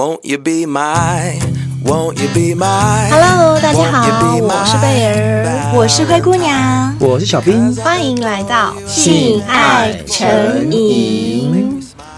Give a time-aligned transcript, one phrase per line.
[0.00, 1.38] Won't you be my,
[1.84, 3.10] won't you be my?
[3.10, 4.08] Hello，大家好，
[4.40, 11.39] 我是贝儿，我是灰姑娘，我是小兵，欢迎来到性爱成瘾。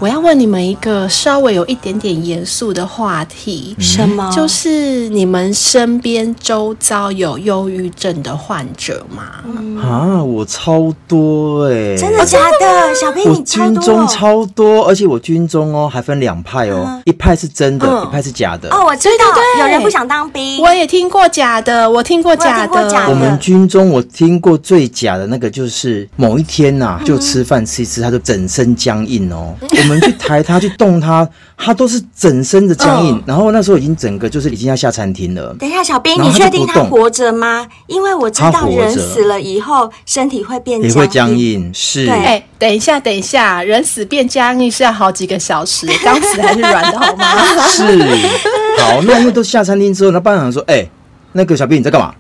[0.03, 4.29] 我要问你们一个稍微有一点点严肃的话题，什么？
[4.35, 9.23] 就是你们身边周遭有忧郁症的患者吗？
[9.45, 11.97] 嗯、啊，我超多哎、欸！
[11.97, 12.93] 真的假的？
[12.97, 18.69] 小兵，你超多、哦、军中超多，而且我军中哦还分两派哦、嗯，一派是真的，嗯、一派是假的。
[18.71, 19.25] 哦，我知道，
[19.61, 20.61] 有人不想当兵。
[20.61, 22.91] 我也听过假的，我听过假的。
[23.07, 29.55] 我，我们军中我听过最假的那个，就是某一天呐、啊，就吃饭吃一吃，他就整身僵硬哦。
[29.61, 33.17] 嗯 我们去抬他，去动他，他都是整身的僵硬。
[33.17, 35.55] 哦、然后那时候已经整个就是已经要下餐厅了。
[35.59, 37.67] 等一下，小兵，你确定他活着吗？
[37.87, 41.71] 因为我知道人死了以后身体会变僵硬，也会僵硬。
[41.75, 42.07] 是。
[42.09, 47.25] 哎、欸，等一下，等一下，人死变僵硬是要好几个小时， 刚死还是软的好吗？
[47.69, 47.85] 是。
[48.79, 50.91] 好，那因为都下餐厅之后，那班长说：“哎、欸，
[51.33, 52.15] 那个小兵你在干嘛？”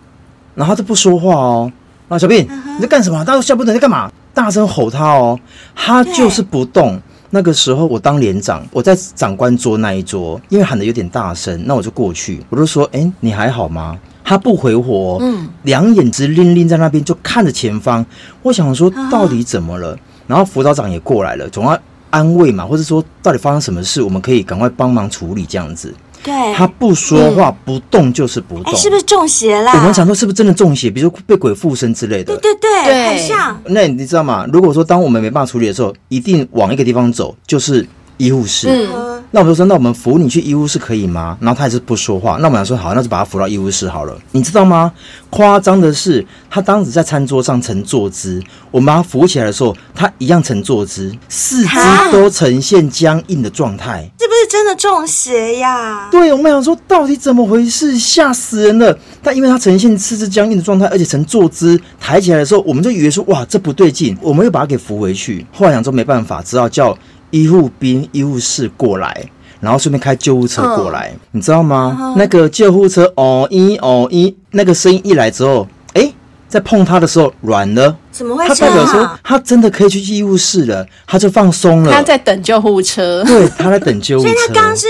[0.55, 1.73] 然后他就不说话哦。
[2.09, 3.19] 啊，小兵、嗯、你在干什么？
[3.25, 4.11] 大家都下部队你在干嘛？
[4.34, 5.39] 大声吼他哦，
[5.75, 7.01] 他就是不动。
[7.34, 18.05] 那个时候我当连长，我在长官桌那一桌，因为喊的有点大声，那我就过去，我就说：“哎，你还好吗？”他不回我，嗯，两眼直拎拎在那边，就看着前方。
[18.42, 19.98] 我想说到底怎么了？
[20.27, 21.78] 然后辅导长也过来了，总要
[22.11, 25.92] 安慰嘛，或者说到底发生什么事，我们可以赶快帮忙处理这样子。
[26.23, 29.73] 对，他不说话、嗯、不动就是不动，是不是中邪啦？
[29.75, 30.91] 我们想说是不是真的中邪？
[30.91, 32.37] 比如说被鬼附身之类的。
[32.37, 33.61] 对对对，对很像。
[33.67, 34.47] 那你知道吗？
[34.53, 37.87] 如果说当我们没办法处理的时候，一定往一个地方走，就是
[38.19, 38.69] 医护室。
[38.69, 39.11] 嗯。
[39.34, 41.38] 那我就说，那我们扶你去医务室可以吗？
[41.41, 42.36] 然后他还是不说话。
[42.38, 44.14] 那我们想说，好，那就把他扶到医务室好了。
[44.33, 44.92] 你知道吗？
[45.30, 51.78] 夸张的是，他当时在餐桌上呈坐姿，我们把他扶起来的时候，他一样呈坐姿，四肢
[52.12, 54.02] 都呈现僵硬的状态。
[54.20, 56.08] 是不是真的中邪呀？
[56.11, 57.98] 对，我们想说，到底怎么回事？
[57.98, 58.95] 吓死人了！
[59.23, 65.46] 但因为他呈现四肢僵硬的状态，而且呈坐姿抬起来的时候，我们就以为说，哇，这不对劲，我们又把他给扶回去。
[65.51, 66.95] 后来想说没办法，只好叫。
[67.33, 69.29] 医护兵、医务室过来，
[69.59, 71.97] 然后顺便开救护车过来，嗯、你知道吗？
[72.01, 76.13] 嗯、那个救护车哦一哦一，那个声音一来之后，哎，
[76.48, 78.47] 在碰他的时候软了，怎么会？
[78.47, 81.91] 他代表说他真的可以去医务室了，他就放松了。
[81.91, 84.31] 他在等救护车，对，他在等救护车。
[84.31, 84.87] 所以他刚刚是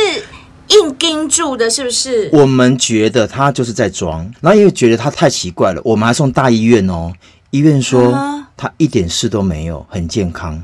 [0.69, 2.31] 硬盯住的，是不是？
[2.33, 7.13] 我们觉得他就是在装，然后因为觉得他太奇怪了，我们还送大医院哦。
[7.53, 10.59] 医院说、嗯、他一点事都没有，很健康。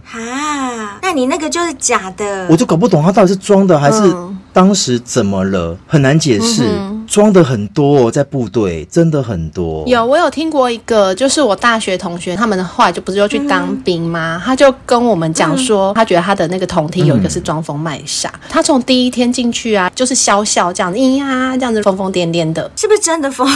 [1.03, 4.15] 那你那个就是假的，我就搞不懂他到底是装的还是
[4.53, 6.67] 当时怎么了，嗯、很难解释。
[7.09, 9.83] 装、嗯、的很多、哦，在部队真的很多。
[9.87, 14.41] 有，我有听过一个，就是我大学同学，他们后来就不是又去当兵吗？
[14.41, 23.49] 嗯、他就跟我们讲说、嗯，他觉得他的那个同梯有一个是装疯卖傻、嗯，他从第一天进去啊，就是笑笑这样子，咿呀这样子疯疯癫癫的，是不是真的疯？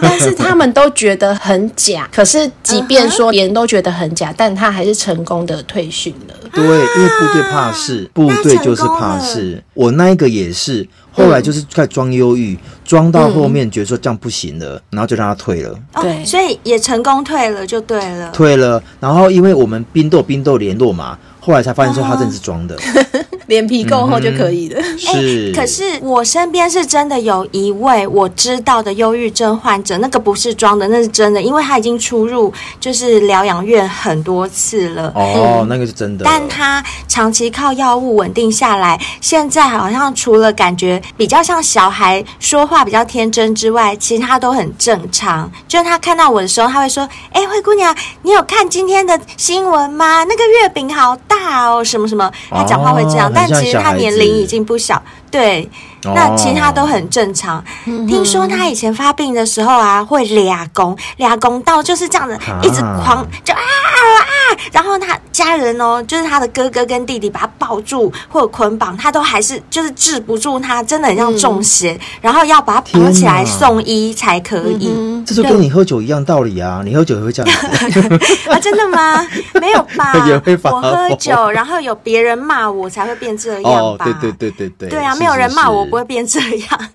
[0.00, 2.08] 但是他们都觉得很假。
[2.12, 6.34] 可是即便说别人都觉得很假，但他还是成功的退训了。
[6.52, 9.62] 对，因为部队怕事，部队就是怕事。
[9.74, 10.86] 我那一个也是，
[11.20, 15.78] 后来就是开始装忧郁，装、嗯、到后面觉得说这样不行了，嗯、然后就让他退了。
[16.00, 18.30] 对、哦，所以也成功退了，就对了。
[18.30, 22.74] 退了，然后因为我们冰豆冰豆联络嘛，后来才发现说他真的是装的。
[22.76, 22.78] 哦
[23.50, 24.80] 脸皮够厚就可以了。
[24.80, 35.12] 嗯、是、欸，可是我身边是真的有一位我知道的忧郁症患者，那个不是装的，那是真的，因为他已经出入就是疗养院很多次了。
[35.16, 36.24] 哦，嗯、那个是真的。
[36.24, 45.50] 但他长期靠药物稳定下来，现在好像除了感觉比较像小孩，说话比较天真之外，其他都很正常。
[45.66, 47.02] 就是他看到我的时候，他会说
[47.34, 50.22] ：“哎、欸，灰姑娘，你有看今天的新闻吗？
[50.22, 53.28] 那个月饼好大哦，什么什么。”他讲话会这样。
[53.28, 55.68] 哦但其实他年龄已经不小，对，
[56.04, 57.58] 那其他都很正常。
[57.58, 57.64] 哦、
[58.06, 74.92] 听说他以前发病的时候啊，会俩攻俩攻到就是这样子，啊、一直狂就啊啊，然后他家人哦，就是他的哥哥跟弟弟把他抱住或者捆绑，他都还是就是治不住他，真的很像中邪，嗯、然后要把他绑起来送医才可以。
[75.26, 78.00] 这就跟你喝酒一样道理啊，你喝酒也会这样子
[78.50, 78.58] 啊？
[78.60, 79.26] 真的吗？
[79.60, 80.12] 没有吧？
[80.70, 83.30] 我喝酒，然后有别人骂我才会变。
[83.40, 86.88] 这样吧，哦，对对对对对，对啊，没有人骂我不会变这样。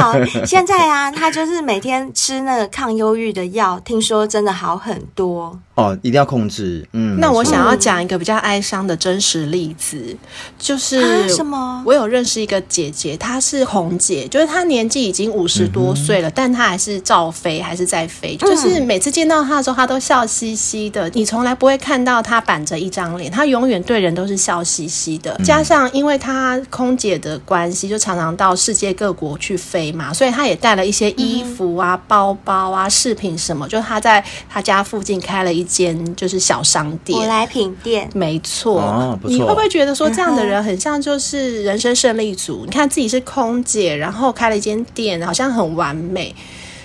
[0.00, 5.58] 好，现在啊，他就是每天吃那个抗忧郁的药，听说真的好很多。
[5.74, 6.86] 哦，一定要控制。
[6.92, 10.14] 嗯，那我想要讲一个比较哀伤的真实例子，
[10.58, 11.82] 就是、啊、什么？
[11.86, 18.36] 我有认识一个姐姐，她是红姐，就是她年纪已经五十多岁了，嗯、但她还是照飞，还是在飞。
[18.36, 25.34] 就是每次见到她的时候，她都笑嘻嘻的，你从来不会看到她板着一张脸，她永远对人都是笑嘻嘻的。
[25.38, 35.62] 嗯、加上因为她空姐的关系，就常常到世界各国去飞嘛，所以他也带了一些衣服啊、嗯、包包啊、饰品什么，就他在他家附近开了一。
[35.72, 39.18] 间就是小商店，舶来品店，没错。
[39.22, 42.64] 你会不会觉得说这样的人很像就是人生胜利组？
[42.66, 46.34] 你看自己是空姐，然后开了一间店，好像很完美。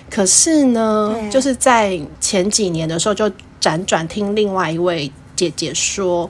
[0.09, 3.29] 可是呢，就是在前几年的时候，就
[3.59, 6.29] 辗转听另外一位姐姐说，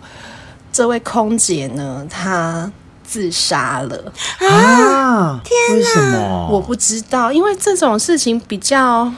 [0.72, 2.72] 这位空姐呢，她
[3.08, 5.40] 自杀了啊！
[5.44, 6.50] 天哪，为什么？
[6.52, 9.12] 我不知道，因为这种事情比较。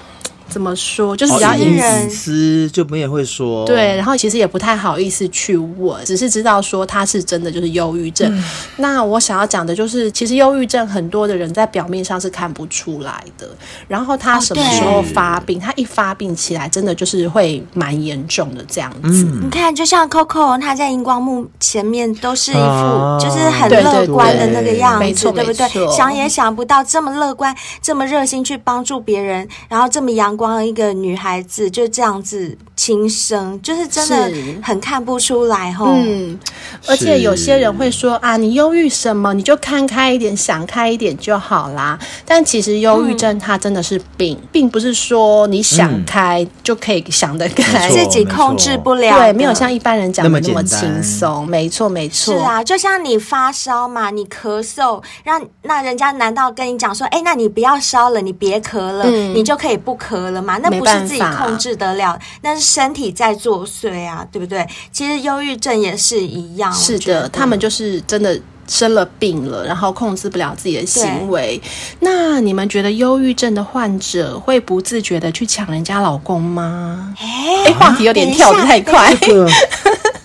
[0.49, 1.15] 怎么说？
[1.15, 1.79] 就是比较隐
[2.09, 3.65] 私，就没人会说。
[3.65, 8.27] 对，然后其实也不太好意思去问，只是知道说他是真的就是忧郁症。
[8.35, 8.43] 嗯、
[8.77, 13.47] 那我想要讲的就是，其实忧郁症很多的人在表面上是看不出来的。
[13.87, 15.59] 然后他什么时候发病？
[15.59, 19.23] 哦、他一发病起来，真的就是会蛮严重的这样子。
[19.23, 25.67] 嗯、你看，就像 Coco，他在荧光幕前面都是一副就是很乐观的那个样子，没错，对不对？
[25.95, 30.38] 想也想不到这么乐观、这么热心去帮助别人，然后这么阳。
[30.39, 34.31] 光一个女孩子就这样子轻生，就是真的
[34.63, 35.87] 很看不出来吼。
[35.93, 36.39] 嗯，
[36.87, 39.33] 而且有些人会说啊，你忧郁什么？
[39.33, 41.99] 你就看开一点，想开一点就好啦。
[42.25, 49.17] 但其实忧郁症它真的是病，嗯、并不是说你想开就可以想得开，自己控制不了。
[49.17, 51.45] 对，没有像一般人讲的那么轻松。
[51.45, 52.33] 没错，没错。
[52.33, 64.67] 是啊，就像你发烧嘛，你咳嗽，让那人家难道跟你讲说，哎，那你不要烧了，你别咳了，嗯、你就可以不咳了嘛，那不是自己控制得了，那是身体在作祟啊，对不对？
[64.91, 71.61] 其实忧郁症也是一样，是的，他们就是真的生了病了，然后控制不了自己的行为。
[71.99, 77.15] 那你们觉得忧郁症的患者会不自觉的去抢人家老公吗？
[77.19, 79.13] 哎，话题有点跳得太快。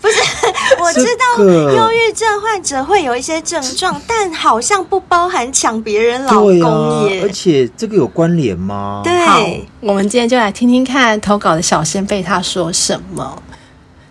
[0.05, 0.44] 不是，
[0.81, 7.23] 我知道忧郁症患者会有一些症状，但好像不包含抢别人老公耶。
[7.23, 9.03] 而且这个有关联吗？
[9.05, 13.43] 对，我们今天就来听听看投稿的小仙贝他说什么。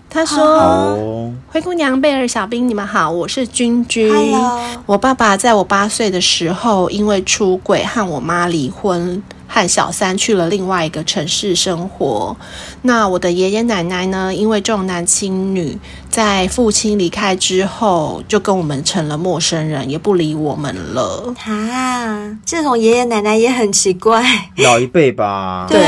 [0.09, 4.13] 他说：“哦、灰姑娘、贝尔、小兵，你们好，我是君君。
[4.85, 12.35] 我爸爸在我八岁的时候，因为出轨和我妈离婚。”和小三去了另外一个城市生活。
[12.81, 14.33] 那我的爷爷奶奶呢？
[14.33, 15.77] 因为重男轻女，
[16.09, 21.33] 在父亲离开之后，就跟我们成了陌生人，也不理我们了。
[21.45, 25.67] 啊，这种爷爷奶奶也很奇怪，老一辈吧？
[25.69, 25.79] 对。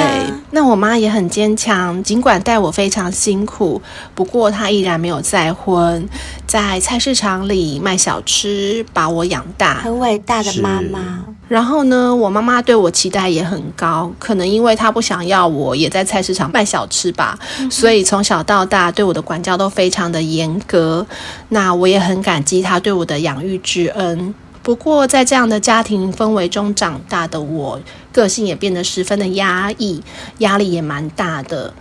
[0.52, 3.82] 那我妈也很坚强，尽管带我非常辛苦，
[4.14, 6.08] 不过她依然没有再婚，
[6.48, 11.26] 在菜市场里卖小吃，把我养大，很伟大的妈妈。
[11.48, 21.06] 然后呢，我妈妈对我期待也很高，可能因为她不想要我也在菜市场卖小吃吧，嗯、所以从小到大对我的管教都非常的严格。
[21.50, 24.34] 那我也很感激她对我的养育之恩。
[24.64, 27.80] 不过在这样的家庭氛围中长大的我，
[28.12, 30.02] 个性也变得十分的压抑，
[30.40, 31.72] 压力也蛮大的。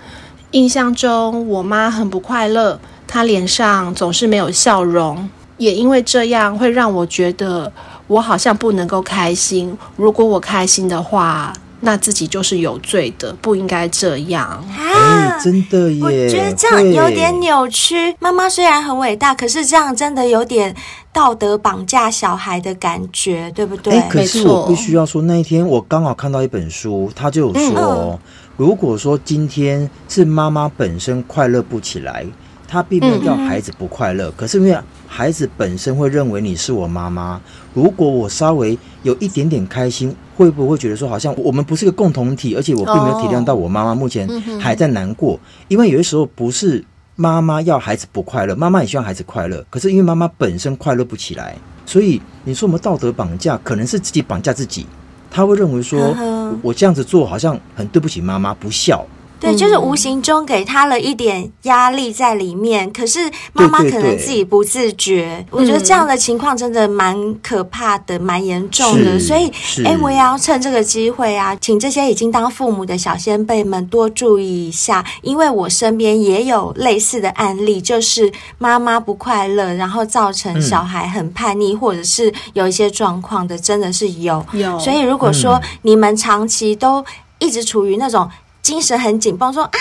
[0.51, 7.73] 印象中，我妈很不快乐，她脸上总是没有笑容，也因为这样会让我觉得。
[8.07, 9.77] 我好像不能够开心。
[9.97, 14.43] 如果我开心的话，那自己就是有罪的，不应该这样。
[14.47, 16.03] 啊，欸、真的耶！
[16.03, 18.15] 我觉得这样有点扭曲。
[18.19, 20.75] 妈妈虽然很伟大，可是这样真的有点
[21.13, 23.99] 道德绑架小孩的感觉，对不对？
[23.99, 28.19] 欸、可是我必须要说，那一天我刚好看到一本书，他就有说，嗯、
[28.57, 32.25] 如果说今天是妈妈本身快乐不起来，
[32.67, 34.79] 他并没有叫孩子不快乐，嗯、可是因为。
[35.07, 37.41] 孩子本身会认为你是我妈妈。
[37.75, 42.55] 如果我稍微有一点点开心，会不会觉得说好像我们不是个共同体？
[42.55, 44.27] 而且我并没有体谅到我妈妈目前
[44.61, 45.39] 还在难过。
[45.69, 46.83] 因为有些时候不是
[47.17, 49.65] 妈妈要孩子不快乐，妈妈也希望孩子快乐。
[49.69, 54.87] 可是因为妈妈本身快乐不起来，所以你说我们道德绑架，可能是自己绑架自己。
[55.31, 56.17] 他会认为说
[56.63, 59.05] 我这样子做好像很对不起妈妈，不孝。
[59.45, 62.91] 对，就是无形中给他了一点压力在里面。
[62.93, 69.19] 可是妈妈可能自己不自觉，我觉得这样的情况真的蛮可怕的，蛮严重的。
[69.19, 69.53] 所以，
[69.85, 84.45] 哎，我也要趁这个机会啊，请这些已经当父母的小先辈们多注意一下，因为我身边也有类似的案例，就是妈妈不快乐，然后造成小孩很叛逆，或者是有一些状况的，真的是有。
[84.53, 84.79] 有。
[84.79, 87.05] 所以，如果说你们长期都
[87.39, 88.29] 一直处于那种
[88.65, 89.79] 精神很紧绷，说啊，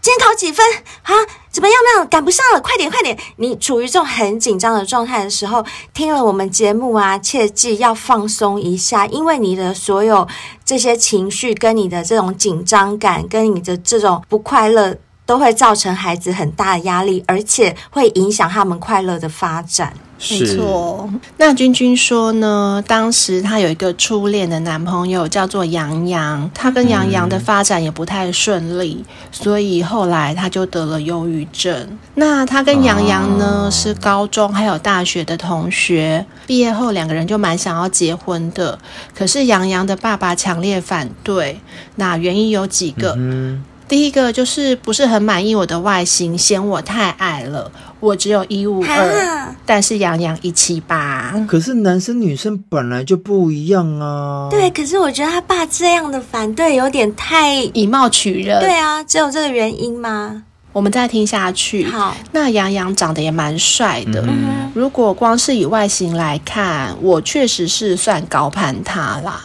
[0.00, 0.66] 今天考几分
[1.02, 1.14] 啊？
[1.52, 1.76] 怎么样？
[1.84, 3.16] 那样赶不上了，快点，快点！
[3.36, 5.64] 你处于这种很紧张的状态的时候，
[5.94, 10.26] 听了我们节目啊，切记要放松一下，因为你的所有
[10.64, 19.94] 这些情绪，跟你的这种紧张感，跟你的这种不快乐，都会造成孩子很大的压力，而且会影响他们快乐的发展。
[20.28, 21.08] 没错，
[21.38, 22.84] 那君君说呢？
[22.86, 31.98] 当时她有一个初恋的男朋友叫做杨洋，她跟杨洋的发展也不太顺利，嗯、所以后来她就得了忧郁症。
[32.16, 38.78] 那她跟杨洋呢、啊、是高中还有大学的同学，毕业后两个人就蛮想要结婚的，
[39.14, 41.58] 可是杨洋的爸爸强烈反对。
[41.96, 43.14] 那原因有几个。
[43.16, 47.68] 嗯第一个就是不是很满意我的外形，嫌我太矮了。
[48.00, 51.34] 我只有一五二，但是杨洋一七八。
[51.46, 54.48] 可是男生女生本来就不一样啊。
[54.50, 58.58] 对，可是我觉得他爸这样的反对有点太以貌取人。
[58.60, 60.42] 对啊，只有这个原因吗？
[60.72, 61.84] 我们再听下去。
[61.86, 64.24] 好，那杨洋长得也蛮帅的。
[64.26, 69.42] 嗯，如果光是以外形来看，我确实是算高攀他啦。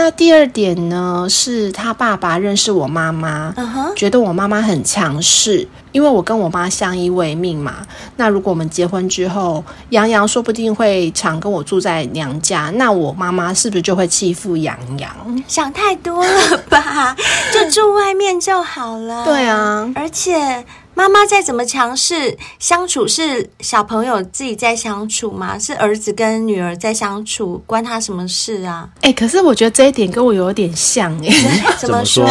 [0.00, 3.94] 那第二点呢，是他爸爸认识我妈妈，uh huh.
[3.96, 7.78] 觉得我妈妈很强势，因为我跟我妈相依为命嘛。
[8.14, 15.42] 那如果我们结婚之后，杨洋说不定会常跟我住在娘家，那我妈妈是不是就会欺负杨洋？
[15.48, 17.16] 想太多了吧，
[17.52, 19.24] 就住外面就好了。
[19.24, 20.64] 对啊，而且。
[20.98, 25.56] 妈妈再怎么强势，相处是小朋友自己在相处吗？
[25.56, 28.88] 是儿子跟女儿在相处，关他什么事啊？
[28.96, 31.76] 哎、欸，可是我觉得这一点跟我有点像哎、 欸。
[31.78, 32.28] 怎么说？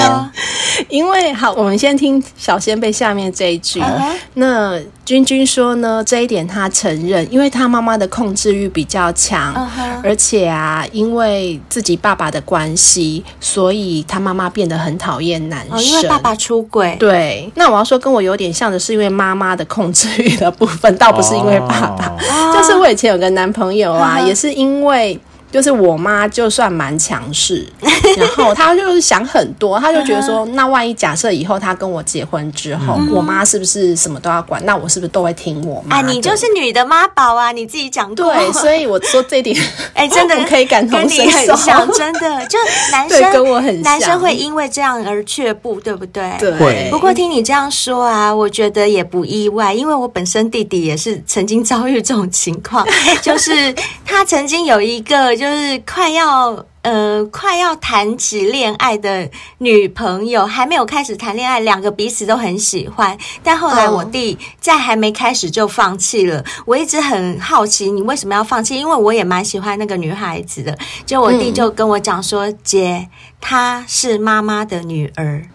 [0.89, 3.79] 因为好，我们先听小仙贝下面这一句。
[3.79, 4.15] Uh huh.
[4.33, 10.01] 那君君说呢，这一点他承认，因为他妈妈的控制欲比较强，uh huh.
[10.03, 15.77] 而且啊，因为自己爸爸的关系，所以他妈妈变得很讨厌男生。
[15.77, 16.97] Oh, 因为爸爸出轨。
[16.99, 17.49] 对。
[17.55, 18.56] 那我要说，跟我有点。
[18.57, 22.07] 像的是因为妈妈的控制欲的部分，倒不是因为爸爸。
[22.07, 22.57] Oh.
[22.57, 25.19] 就是我以前有个男朋友啊，也是因为。
[25.49, 27.65] 就是我妈就算蛮强势，
[28.17, 34.63] 然后她就是想很多，她就觉得说，那万一假设以后她跟我结婚之后，嗯、我妈是不是什么都要管？
[34.65, 35.97] 那我是不是都会听我妈？
[35.97, 37.53] 啊，你就是女的妈宝啊！
[37.53, 38.15] 你自己讲过。
[38.15, 39.55] 对，所以我说这点，
[39.95, 41.55] 哎、欸，真的 可以感同身受，
[41.93, 42.59] 真的，就
[42.91, 46.35] 男生跟我很像，男生会因为这样而却步，对不对？
[46.39, 46.89] 对。
[46.91, 52.85] 不过听你这样说啊，我觉得也不意外，因为我本身弟弟也是曾经遭遇这种情况，
[53.21, 53.73] 就是
[54.05, 55.36] 他曾经有一个。
[55.37, 59.29] 就是快要呃快要谈起恋爱的
[59.59, 66.43] 女朋友，还没有开始谈恋爱，两个彼此都很喜欢，但后来我弟在还没开始就放弃了。
[66.65, 68.75] 我一直很好奇，你为什么要放弃？
[68.75, 70.77] 因为我也蛮喜欢那个女孩子的。
[71.05, 75.45] 就我弟就跟我讲说：“嗯、姐，她是妈妈的女儿。”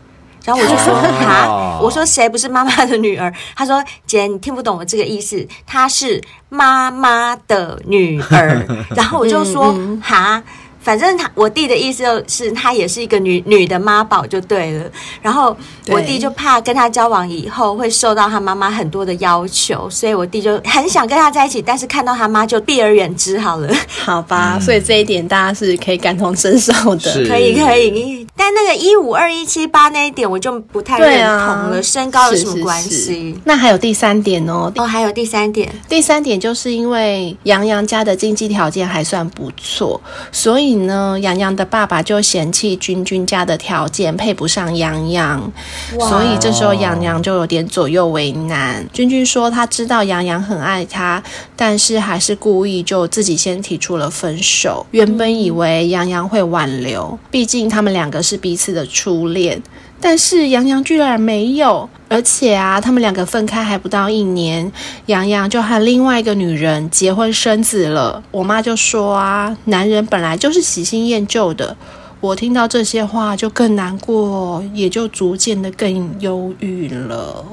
[0.44, 0.94] 然后我就说
[1.26, 10.42] ：“啊，我说谁不是妈妈的女儿？”他说：“姐，你听不懂我这个意思，她是妈妈的女儿。”然后我就说：“哈。”
[10.82, 14.84] 反正他我弟的意思就是，他也是一个女女的妈宝就对了。
[15.22, 15.56] 然后
[15.88, 23.72] 我弟就怕跟他交往以后会受到他妈妈很多的要求，所以我弟就很想跟他在一起，但是看到他妈就避而远之好了。
[24.04, 27.12] 好吧，嗯、所以这一点大家是可以感同身受的。
[27.28, 31.78] 可以可以，但那个一五二一七八那一点我就不太认同了。
[31.78, 32.90] 啊、身高有什么关系？
[32.90, 33.34] 是是是。
[33.44, 34.72] 那还有第三点哦。
[34.74, 35.72] 哦，还有第三点。
[35.88, 40.00] 第三点就是因为杨洋家的经济条件还算不错，
[40.32, 40.71] 所以。
[40.74, 45.52] 呢，杨洋的爸爸就嫌弃君君家的条件配不上杨洋，
[45.98, 48.86] 所以这时候杨洋就有点左右为难。
[48.92, 51.22] 君君说他知道杨洋很爱他，
[51.56, 54.86] 但是还是故意就自己先提出了分手。
[54.90, 59.62] 原本以为杨洋会挽留，毕竟他们两个是彼此的初恋。
[60.04, 64.71] 但是杨洋居然没有，而且啊，他们两个分开还不到一年，
[65.06, 68.21] 杨洋就和另外一个女人结婚生子了。
[68.32, 71.76] 我妈就说啊，男人本来就是喜新厌旧的。
[72.22, 77.44] 我听到这些话就更难过，也就逐渐的更忧郁了。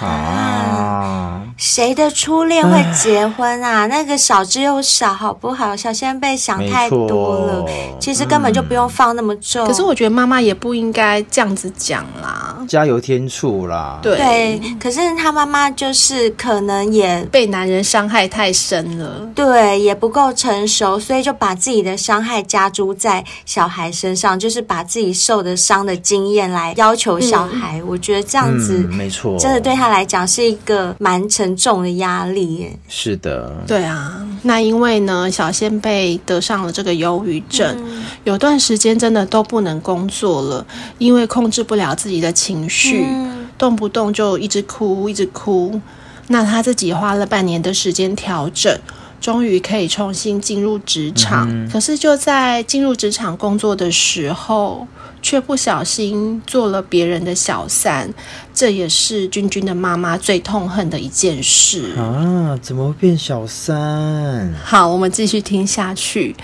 [0.00, 3.86] 啊，谁的初恋会结婚啊？
[3.86, 5.76] 那个少之又少，好不好？
[5.76, 7.66] 小仙贝想太多了，
[8.00, 9.66] 其实根本就不用放那么重。
[9.66, 13.98] 可是我觉得妈妈也不应该这样子讲啦，加油添醋啦。
[14.02, 27.78] 对，对，可是他妈妈就是可能也被男人伤害太深了，对，也不够成熟，所以就把自己的伤害加诸在小孩身上，就是把自己受的伤的经验来要求小孩。
[27.78, 32.78] 嗯、我觉得这样子，嗯、没错，真的对他来讲是一个蛮沉重的压力耶。
[32.88, 34.20] 是的，对啊。
[34.42, 40.66] 那因为呢，小仙贝得上了这个忧郁症，嗯、有段时间真的都不能工作了，
[40.98, 45.80] 因为控制不了自己的情绪，嗯、动不动就一直哭，一直哭。
[46.28, 48.78] 那他自己花了半年的时间调整，
[49.24, 51.48] 终于可以重新进入职场。
[51.50, 54.86] 嗯、可是就在进入职场工作的时候，
[55.22, 58.12] 却不小心做了别人的小三，
[58.52, 62.54] 这也是君君的妈妈最痛恨的一件事啊！
[62.60, 64.52] 怎么会变小三？
[64.62, 66.36] 好，我们继续听下去。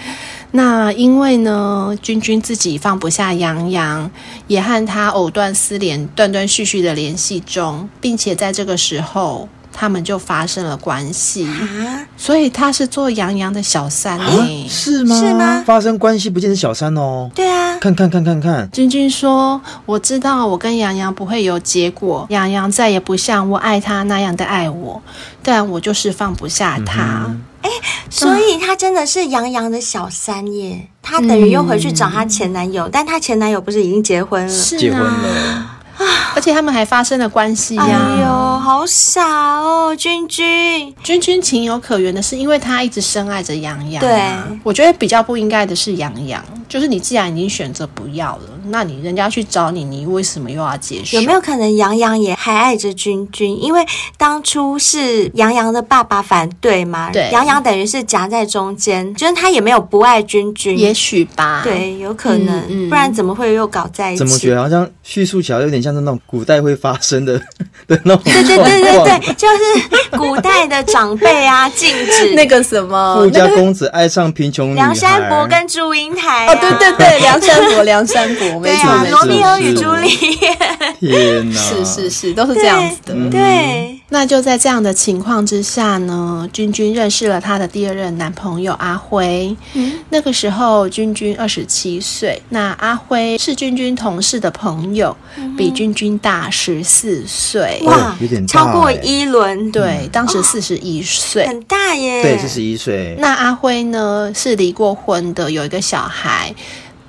[0.53, 4.11] 那因为呢，君君自己放不下洋洋，
[4.47, 9.51] 也和他藕断丝连、断断续续的联系中，并且在这个时候。
[9.81, 14.27] 他们就发生了关系，啊、所以他是做洋洋的小三呢？
[14.27, 15.17] 啊、是吗？
[15.19, 15.65] 是吗？
[15.65, 17.31] 发生关系不见得是小三哦。
[17.35, 18.69] 对啊，看看看看看。
[18.71, 25.01] 君君说：“我知道我跟洋洋不会有结果，洋洋再也不像我爱他那样的爱我，
[25.43, 27.25] 但我就是放不下他。
[27.27, 27.71] 嗯”哎，
[28.11, 30.89] 所以他真的是洋洋的小三耶？
[31.01, 34.53] 他等于又回去找他前男友，嗯、但他前男友不是已经结婚了？
[34.53, 35.80] 是啊、结婚了。
[36.35, 37.85] 而且他们还发生了关系呀！
[37.85, 38.29] 哎呦，
[38.59, 40.95] 好傻哦，君君。
[41.03, 44.01] 君君情有可原的是，因为他一直深爱着洋洋。
[44.01, 44.31] 对，
[44.63, 51.19] 我觉得比较不应该的是洋洋，就是你既然已经选择不要了，那你人家去找你，你为什么又要接受？
[51.19, 53.63] 有没有可能洋洋也还爱着君君？
[53.63, 53.85] 因为
[54.17, 61.61] 当初是洋洋的爸爸反对嘛，对，洋洋等于是夹在中间，就是他也没有不爱君君，也许吧？
[61.63, 64.19] 对，有可能，嗯嗯、不然怎么会又搞在一起？
[64.19, 65.90] 怎么觉得好像叙述起来有点像？
[65.91, 67.39] 像是那种古代会发生的
[67.89, 73.17] 的那种，对对对对对，就是古代的长辈啊，禁止那个什么？
[73.17, 80.09] 富家公子爱上贫穷，梁山伯跟祝英台哦，对对对，梁山伯梁山伯， 没错，罗密欧与朱丽
[80.41, 80.57] 叶，
[81.01, 84.00] 天哪，是是是，都是这样子的，对。
[84.13, 89.57] 那就在这样的情况之下呢，君君认识了他的第二任男朋友阿辉。
[89.75, 97.81] 嗯，那个时候君君二十七岁，那阿辉是君君同事的朋友，嗯、比君君大十四岁。
[97.85, 99.71] 哇，有点大超过一轮。
[99.71, 102.21] 对，当时四十一岁，很大耶。
[102.23, 103.17] 对，四十一岁。
[103.21, 106.53] 那阿辉呢，是离过婚的，有一个小孩，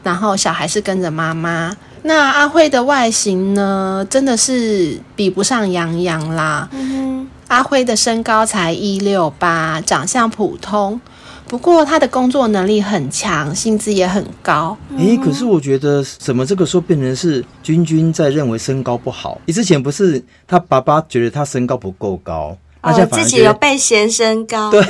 [0.03, 1.75] 然后小孩是跟着妈妈。
[2.03, 6.67] 那阿慧的外形呢，真的是比不上洋洋啦。
[6.71, 10.99] 嗯，阿辉的身高才一六八，长相普通。
[11.47, 14.77] 不过他的工作能力很强，薪资也很高。
[14.97, 19.39] 诶，可是我觉得，怎么这个时候变成是君君在认为身高不好？
[19.45, 22.57] 你之前不是他爸爸觉得他身高不够高？
[22.81, 24.81] 哦，自己有被嫌身高，对，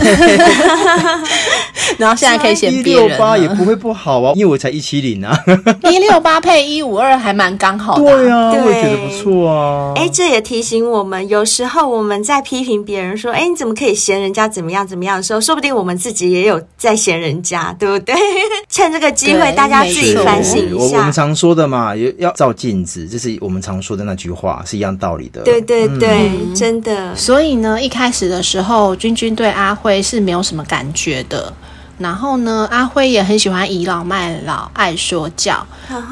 [1.97, 3.03] 然后现在可以嫌别人。
[3.03, 5.37] 一六八也不会不好啊，因为我才一七零啊，
[5.91, 8.03] 一六八配一五二还蛮刚好的。
[8.03, 9.91] 对啊，我也觉得不错啊。
[9.97, 18.15] 哎，这也提醒我们，有时候我们在批评别人说，哎，你怎么可以嫌人家怎么样怎么样的时候，说不定我们自己也有在嫌人家，对不对？
[18.69, 20.97] 趁这个机会，大家自己反省一下。
[20.97, 25.41] 我们常说的嘛，要照镜子，这是我们常说的那句话，是一样道理的。
[25.41, 27.13] 对对对，真的。
[27.17, 27.79] 所以呢。
[27.81, 31.51] 一开始的时候，君君对阿辉是没有什么感觉的。
[31.97, 35.63] 然后呢，阿辉也很喜欢倚老卖老，爱说教，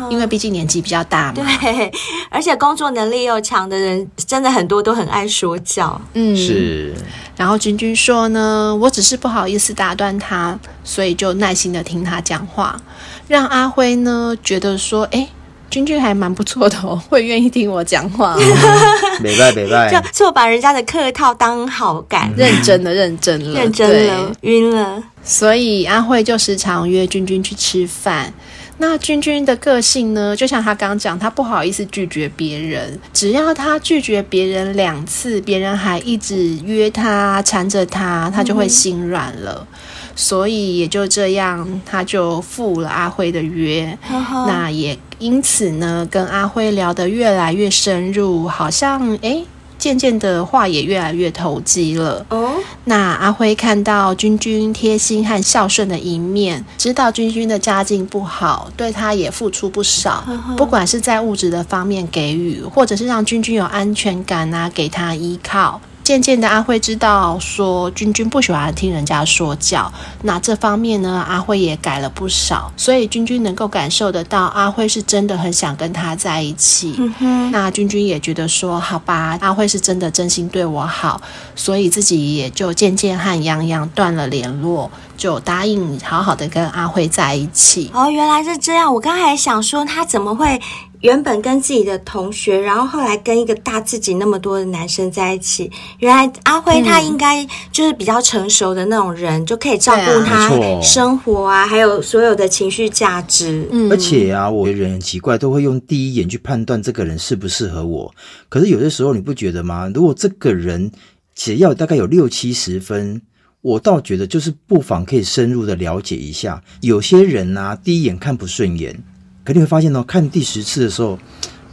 [0.09, 1.33] 因为毕竟年纪比较大嘛。
[1.33, 1.91] 对，
[2.29, 5.99] 而且工作能力又强的人，真的很多都很爱说教。
[6.13, 6.93] 嗯，是。
[7.35, 12.79] 然后君君说呢，我只是不好意思打断他，所以就耐心的听他讲话，
[13.27, 15.27] 让阿辉呢觉得说，哎。
[15.69, 18.35] 君君还蛮不错的哦，会愿意听我讲话。
[19.21, 25.03] 没拜没拜，就错把人家的客套当好感，认真的认真了，认真了，晕了。
[25.23, 28.33] 所以阿慧就时常约君君去吃饭。
[28.79, 39.67] 那君君的个性呢，就像他刚刚讲，他不好意思拒绝别人，只要他拒绝别人两次，别人还一直约他缠着他，他就会心软了。
[39.69, 39.75] 嗯
[40.15, 43.97] 所以也就这样，他就赴了阿辉的约。
[44.05, 49.45] 呵呵那也因此呢，跟阿辉聊得越来越深入，好像诶，
[49.79, 52.23] 渐渐的话也越来越投机了。
[52.29, 52.51] 哦，
[52.83, 65.79] 那阿辉看到君君贴心和孝顺的一面，知道君君的家境不好，对他也付出不少，呵呵不管是在物质的方面给予，或者是让君君有安全感啊，给他依靠。
[66.09, 69.93] 渐渐的，阿慧知道说君君不喜欢听人家说教，
[70.23, 76.95] 那这方面呢，阿慧也改了不少，所以君君能够感受得到阿慧是真的很想跟他在一起。
[77.19, 81.21] 嗯，那君君也觉得说，好吧，阿慧是真的真心对我好，
[81.55, 87.91] 所以自己也就渐渐和洋洋断了联络，就答应好好的跟阿慧在一起。
[87.93, 90.59] 哦，原来是这样，我刚才想说他怎么会。
[91.01, 95.71] 原本跟自己的同学，然后后来跟一个大自己那么多的男生在一起。
[95.99, 100.49] 原来阿辉他应该就是比较成熟的那种人，嗯、就可以照顾他
[100.81, 103.65] 生活啊，还有所有的情绪价值。
[103.71, 108.13] 嗯，而且啊，我觉得人很奇怪，都会用第一眼去判断这个人适不适合我。
[108.49, 109.89] 可是有的时候你不觉得吗？
[109.95, 110.91] 如果这个人
[111.33, 113.21] 只要大概有六七十分，
[113.61, 116.63] 我倒觉得就是不妨可以深入的了解一下。
[116.81, 119.03] 有些人呐，第一眼看不顺眼。
[119.43, 121.17] 可你会发现哦，看第十次的时候，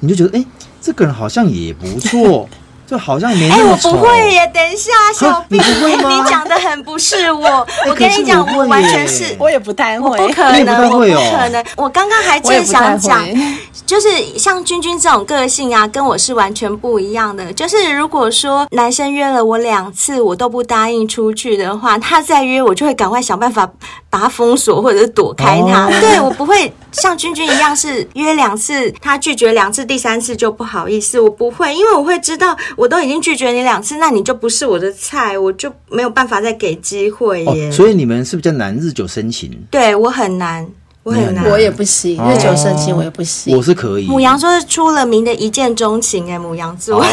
[0.01, 0.45] 你就觉得，哎，
[0.81, 2.49] 这个人好像也不错。
[2.87, 3.91] 就好像没那么丑。
[3.91, 4.51] 哎，我不会耶！
[4.55, 7.67] 等一下，小兵，你讲的很不是我。
[7.89, 11.65] 我跟你讲，我完全是，我也不太会，不可能，我不可能。
[11.77, 13.27] 我刚刚还正想讲，
[13.85, 17.53] 就是像君君这种个性啊，跟我是完全不一样的。
[17.53, 23.69] 就是如果说男生约了我两次，我都不答应出去的话，他再约我就会赶快想办法
[24.17, 25.91] 把他封锁或者是躲开他。
[26.01, 31.21] 对，我不会像君君一样是约两次，他拒绝两次，第三次就不好意思。
[31.21, 32.57] 我不会，因为我会知道。
[32.77, 37.69] 我都已经拒绝你两次，那你就不是我的菜，我就没有办法再给机会耶。
[37.69, 39.51] 哦，所以你们是不是较难日久生情？
[39.71, 40.67] 对，我很难，
[41.07, 43.55] 我很难，我也不行，日久生情我也不行。
[43.55, 44.09] 哦，我是可以。
[44.09, 47.01] 母羊座是出了名的一见钟情哎，母羊座。
[47.01, 47.07] 哦，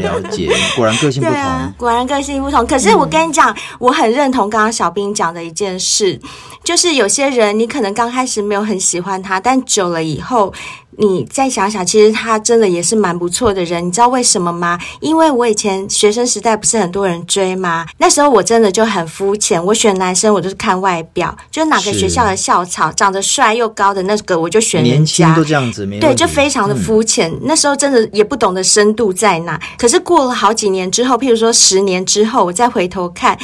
[0.00, 1.36] 了解， 果然个性不同。
[1.36, 2.64] 啊，果然个性不同。
[2.64, 6.20] 可是我跟你讲，嗯，我很认同刚刚小兵讲的一件事，
[6.62, 10.54] 就是有些人你可能刚开始没有很喜欢他，但久了以后。
[10.98, 14.78] 你再想想，其实他真的也是蛮不错的人，你知道为什么吗？
[15.00, 17.84] 因为我以前学生时代不是很多人追吗？
[17.98, 24.96] 那时候我真的就很肤浅，我选男生我就是看外表，就哪个学校的校草长得帅又高的那个我就选人家。
[24.96, 27.30] 年轻都这样子，对，就非常的肤浅。
[27.32, 27.40] 嗯。
[27.42, 29.60] 那时候真的也不懂得深度在哪。
[29.78, 33.38] 可是过了好几年之后，譬如说十年之后，我再回头看。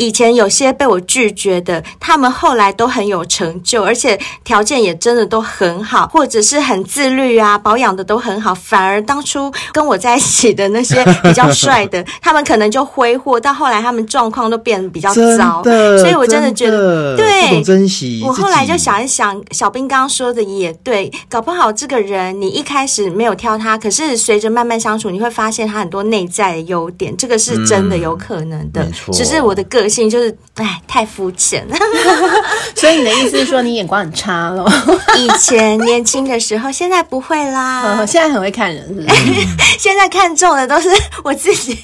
[0.00, 8.54] 以前有些被我拒绝的，他们后来都很有成就，而且条件也真的都很好，或者是很自律啊，保养的都很好。
[8.54, 15.62] 反而当初跟我在一起的那些比较帅的， 他们可能就挥霍，到后来他们状况都变得比较糟。
[15.98, 18.22] 所以我真的觉得，对，珍惜。
[18.24, 28.82] 我后来就想一想，小兵刚刚说的也对，搞不好这个人你一开始没有挑他，可是随着慢慢相处，你会发现他很多内在的优点，这个是真的有可能的。
[28.82, 29.89] 嗯、只是我的个。
[29.90, 31.76] 性就是哎，太肤浅了。
[32.76, 34.70] 所以你的意思是说你眼光很差咯？
[35.18, 37.98] 以前年轻的时候，现在不会啦。
[37.98, 39.46] 嗯、现在很会看人是不是？
[39.78, 40.88] 现在看中的都是
[41.24, 41.76] 我自己，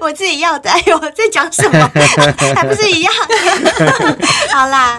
[0.00, 0.70] 我自己要的。
[0.70, 1.90] 哎呦，我在讲什么？
[2.54, 3.12] 还不是一样？
[4.52, 4.98] 好啦，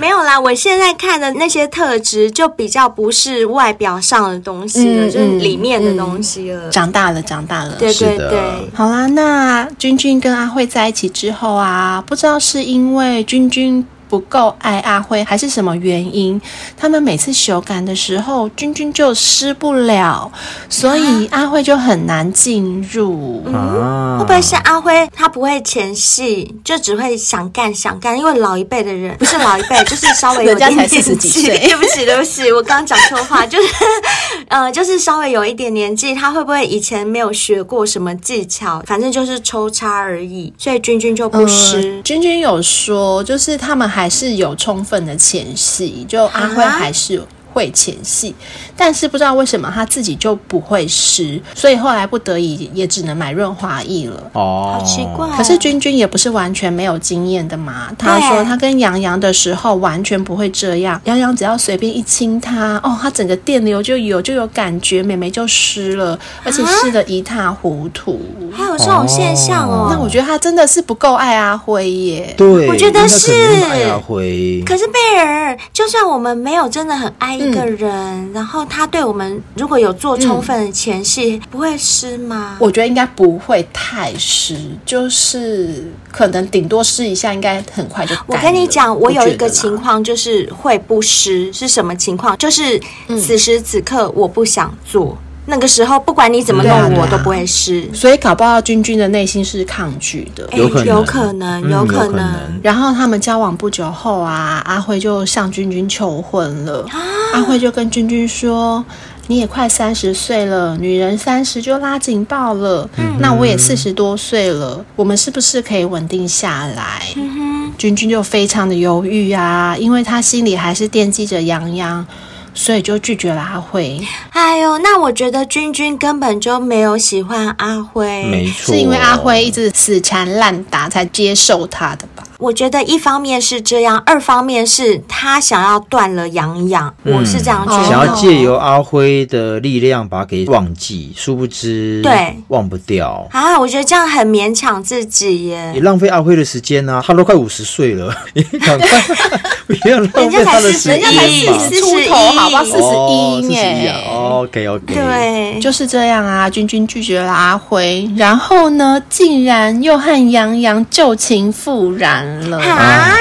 [0.00, 0.38] 没有啦。
[0.38, 6.68] 我现在看的那些特质，就比较不是外表上的东西了，嗯、就是里面的东西了。
[6.68, 7.74] 嗯、长大了，长大了。
[7.78, 8.40] 对对对。
[8.74, 11.91] 好啦，那君君跟阿慧在一起之后啊。
[12.00, 16.38] 不知道是因为君君不够爱阿辉，还是什么原因？
[16.76, 20.30] 他们每次修改的时候，君君就湿不了，
[20.68, 23.42] 所以阿辉就很难进入。
[23.46, 28.18] 嗯，会不会是阿辉他不会前戏，就只会想干想干？
[28.18, 31.00] 因为老一辈的人不是老一辈，就是稍微有 点年纪。
[31.02, 33.68] 对不起，对不起，我刚刚讲错话，就是
[34.48, 38.82] 呃，就是稍微有一点年纪，他会不会以前没有学过什么技巧？
[38.86, 41.76] 反正就是抽插而已，所以君君就不湿。
[41.78, 44.01] 呃，君君有说，就是他们还。
[44.02, 48.34] 还是有充分的前戏，就阿辉还是会前戏，
[48.76, 54.30] 但是不知道为什么他自己就不会湿，所以后来不得已也只能买润滑液了。
[54.32, 55.28] 哦，好奇怪。
[55.36, 57.94] 可是君君也不是完全没有经验的嘛。
[57.96, 68.20] 他说他跟杨洋的时候完全不会这样，杨洋只要随便一亲他，哦，他整个电流就有就有感觉，妹妹就湿了，而且湿的一塌糊涂。
[68.52, 69.88] 还有这种现象哦？
[69.90, 72.32] 那我觉得他真的是不够爱阿辉耶。
[72.36, 73.32] 对，我觉得是。
[73.64, 74.62] 爱阿辉。
[74.64, 77.32] 可是贝尔，就算我们没有真的很爱。
[77.42, 82.56] 一个人，嗯、然后他对我们如果有做充分的前戏，嗯、不会湿吗？
[82.60, 88.14] 我觉得应该不会太湿，就是可能顶多湿一下，应该很快就。
[88.26, 92.36] 我跟你讲，我有一个情况就是会不湿，是什么情况？
[92.38, 92.80] 就是
[93.18, 95.16] 此时此刻我不想做。
[95.18, 97.88] 嗯那个时候，不管你怎么弄，我都不会湿。
[97.92, 102.60] 所以搞不好君君的内心是抗拒的，有可能，有可能，有可能。
[102.62, 106.86] 然后他们交往不久后啊，阿辉就向君君求婚了。
[107.34, 108.84] 阿辉就跟君君说
[109.26, 117.02] ：“你也快三十岁了，女人三十就拉警报了，嗯、那我也四十多岁了，我们是不是可以稳定下来？
[117.16, 122.06] 嗯哼，君君就非常的犹豫啊，因为他心里还是惦记着洋洋。
[122.54, 124.00] 所以就拒绝了阿辉。
[124.30, 132.22] 哎呦，那我觉得君君根本就没有喜欢阿辉，没错，是因为阿辉一直死缠烂打才接受他的吧？
[132.42, 137.84] 我觉得一方面是这样，二方面是他想要断了杨洋，嗯、我是这样觉得。
[137.88, 143.56] 想要借由阿辉的力量把他给忘记，殊不知对忘不掉啊！
[143.56, 147.00] 我觉得这样很勉强自己耶，也浪费阿辉的时间啊！
[147.06, 148.88] 他都快五十岁了， 你赶快
[149.68, 151.28] 不要浪费他的时间，人家才
[151.58, 153.94] 四十出头，好吧，四十一耶。
[154.10, 156.50] OK OK，对，就是这样啊！
[156.50, 162.31] 君君拒绝了阿辉，然后呢，竟然又和杨洋旧情复燃。
[162.52, 163.14] 啊！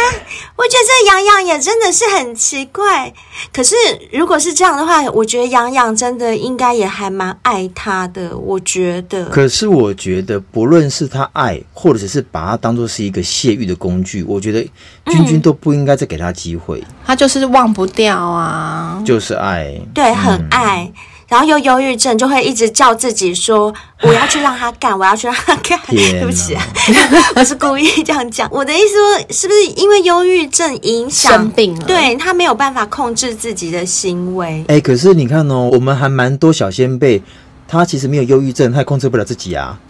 [0.56, 3.12] 我觉得这洋洋也真的是很奇怪。
[3.52, 3.76] 可是
[4.12, 8.38] 如果是这样的话，我觉得洋洋真的应该也还蛮爱他的。
[8.38, 14.62] 我觉得，可是我觉得不论是他爱，或者是把他当做是一个泄欲的工具，我觉得
[15.08, 16.80] 君君都不应该再给他机会。
[16.80, 20.84] 嗯，他就是忘不掉啊，就是爱，对，很爱。
[20.84, 20.94] 嗯
[21.32, 25.80] 然后又忧郁症，就会一直叫自己说：“我要去让他干，我要去让他干。
[25.80, 26.62] 哪”对不起啊，
[27.38, 28.50] 我是故意这样讲。
[28.52, 31.86] 我的意思说，是不是因为忧郁症影响生病了？
[31.88, 34.66] 对，他没有办法控制自己的行为。
[34.68, 37.24] 哎，可是你看哦，我们还蛮多小仙贝，
[37.66, 39.80] 他其实没有忧郁症，他也控制不了自己啊。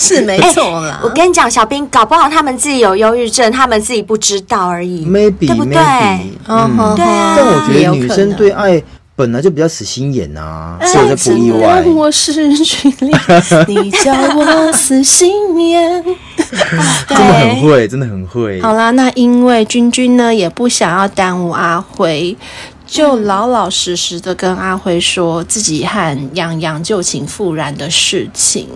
[0.00, 5.78] 是没错啦、欸，我跟你讲，小兵搞不好他们自己有忧郁症，他们自己不知道而已，maybe，对不对？
[6.48, 7.34] 嗯，对啊。
[7.36, 8.82] 但我觉得女生对爱
[9.14, 11.82] 本来就比较死心眼啊，所以我不意外。
[11.82, 12.88] 我失去
[13.68, 15.30] 你叫我死心
[15.68, 16.02] 眼，
[17.06, 18.58] 真的很会，真的很会。
[18.62, 22.34] 好啦，那因为君君呢也不想要耽误阿辉。
[22.86, 28.66] 就老老实实的跟阿辉说自己和洋洋旧情复燃的事情。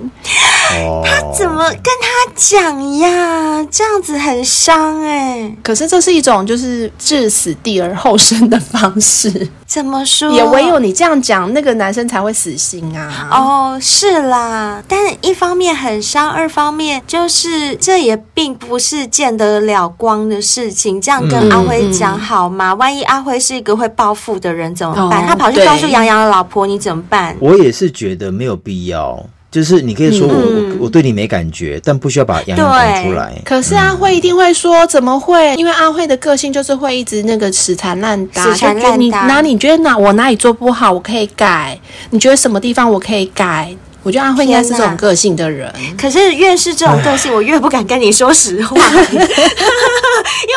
[1.05, 3.65] 他怎么跟他讲呀？
[3.71, 5.55] 这样子很伤哎。
[5.63, 9.49] 可是这是一种就是置死地而后生的方式。
[9.67, 10.31] 怎么说？
[10.31, 13.29] 也唯有你这样讲，那个男生才会死心啊。
[13.31, 14.83] 哦，是啦。
[14.87, 21.01] 但一方面很伤，二方面就是这也并不是见得了光的事情。
[21.01, 22.73] 这样跟阿辉讲好吗？
[22.73, 25.23] 嗯、万一阿辉是一个会报复的人怎么办？
[25.23, 27.37] 哦、他跑去告诉杨洋的老婆，你怎么办？
[27.41, 29.25] 我也是觉得没有必要。
[29.55, 33.41] 就是你可以说我、嗯、我，我对你没感觉，但不需要把洋洋讲出来。
[33.45, 35.55] 可是阿慧一定会说，怎么会？
[35.55, 38.43] 因为阿慧的个性就是会一直那个死缠烂打。
[38.43, 38.97] 死缠烂打。
[38.97, 41.79] 你哪你觉得哪我哪里做不好，我可以改？
[42.11, 43.73] 你觉得什么地方我可以改？
[44.05, 49.25] 我觉得阿慧应该是这种个性的人，可是越是这种个性，我越不敢跟你说实话， 因为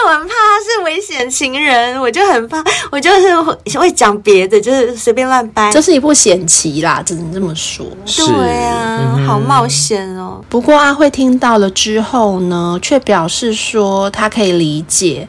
[0.05, 5.71] 我很怕他是危险情人，我就很怕，我就是会讲别的，就是随便乱掰。
[5.71, 7.85] 这是一部险棋啦，只能这么说。
[8.17, 8.25] 对
[8.65, 10.43] 啊，嗯、好冒险哦。
[10.49, 15.25] 不过阿慧听到了之后呢，却表示说他可以理解，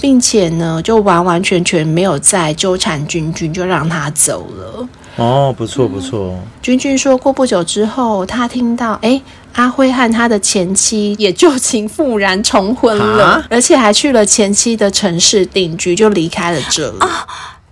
[0.00, 4.88] 并且呢，就完完全全没有再纠缠君君，就让他走了。
[5.16, 6.30] 哦，不错不错。
[6.30, 9.20] 嗯、君君说过不久之后，他听到哎，
[9.52, 16.98] 阿辉和他的前妻也旧情复燃重婚了，啊、而且还去了前妻的城市定居，就离开了这里。
[17.00, 17.26] 啊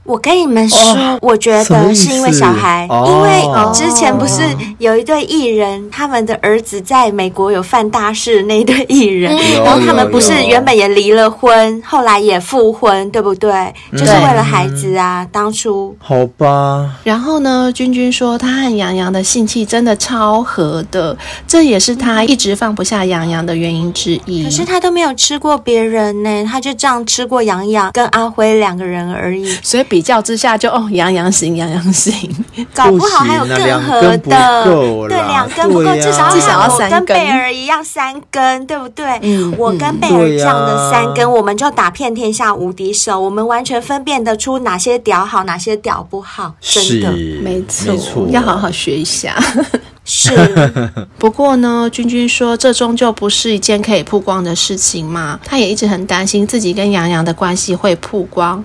[0.09, 1.63] 我跟你们说，哦、我觉得
[1.95, 4.43] 是因为小孩，哦、因为之前不是
[4.79, 13.53] 有一对艺人，哦、他们的儿子在美国有犯大事，那一对艺人，嗯、然后他们不是原本也离了婚，后来也复婚，对不对？
[13.91, 16.91] 嗯、就是为了孩子啊，嗯、当初好吧。
[17.05, 21.15] 然后呢，君君说他和洋洋的性气真的超合的，
[21.47, 24.45] 这也是他一直放不下洋洋的原因之一。
[24.45, 29.98] 可是他都没有吃过别人呢，他就这样吃过洋洋跟阿辉两个人而已，所以比。
[29.99, 32.15] 比较之下就，就哦，洋洋行，洋洋行，
[32.73, 34.65] 搞不好还有更合的，
[35.09, 39.19] 对，两根不够，至少至少要三根，跟贝儿一样三根，对不对？
[39.23, 47.11] 嗯，我跟贝儿这样的三根，我们就打遍天下无敌手，我们完全分辨得出哪些屌好，哪些屌不好，真的，
[47.43, 49.35] 没错，要好好学一下。
[50.11, 50.33] 是，
[51.19, 58.65] 不过呢，君君说这终究不是一件可以曝光的事情嘛，他也一直很担心自己跟洋洋的关系会曝光，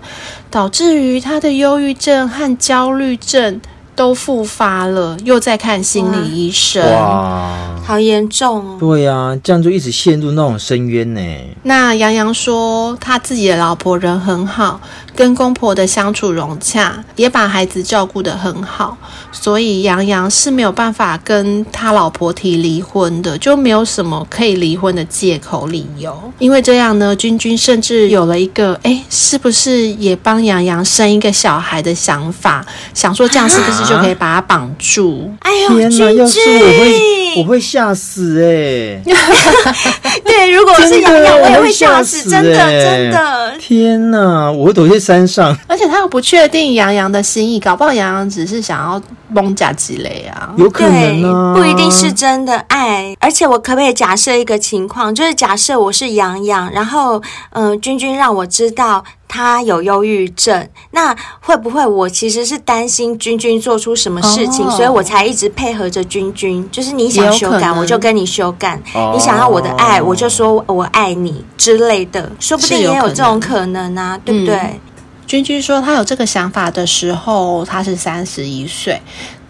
[0.50, 3.60] 导致于他的忧郁症和焦虑症
[3.94, 6.82] 都复发了，又在看心理医生。
[6.96, 7.52] 哇，
[7.86, 8.78] 好严重哦。
[8.80, 11.22] 对呀、啊，这样就一直陷入那种深渊呢。
[11.64, 14.80] 那杨洋说，他自己的老婆人很好，
[15.16, 18.98] 跟公婆的相处融洽，也把孩子照顾得很好，
[19.32, 26.18] 所以杨洋是没有办法跟他老婆提离婚的，就没有什么可以离婚的借口理由。
[26.40, 35.30] 因为这样呢，君君甚至有了一个，哎，是不是也帮杨洋生一个小孩的想法，想说这样是不是就可以把他绑住？
[35.40, 36.40] 哎呦，天哪，君君要是
[37.38, 39.02] 我会，吓死哎、欸！
[40.24, 43.54] 对，如果我是杨洋，我也会吓死，真的欸、真的。
[43.60, 45.58] 天哪，我会躲在山上。
[45.68, 53.16] 而且他又不确定杨洋的心意，搞不好杨洋只是想要蒙假积累啊，有可能啊，不一定是真的爱。
[53.20, 59.04] 而且我可不可以假设一个情况，就是假设我是杨洋，然后嗯、呃，君君让我知道。
[59.34, 66.70] 他有忧郁症，那会不会我其实是担心君君做出什么事情，哦、所以我才一直配合着君君？
[66.72, 74.56] 就是你想修改，我就跟你修改；哦、你想要我的爱，我就说我爱你之类的，说不定也有这种可能啊，对不对？
[74.56, 74.80] 嗯、
[75.26, 79.02] 君君说他有这个想法的时候，他是三十一岁。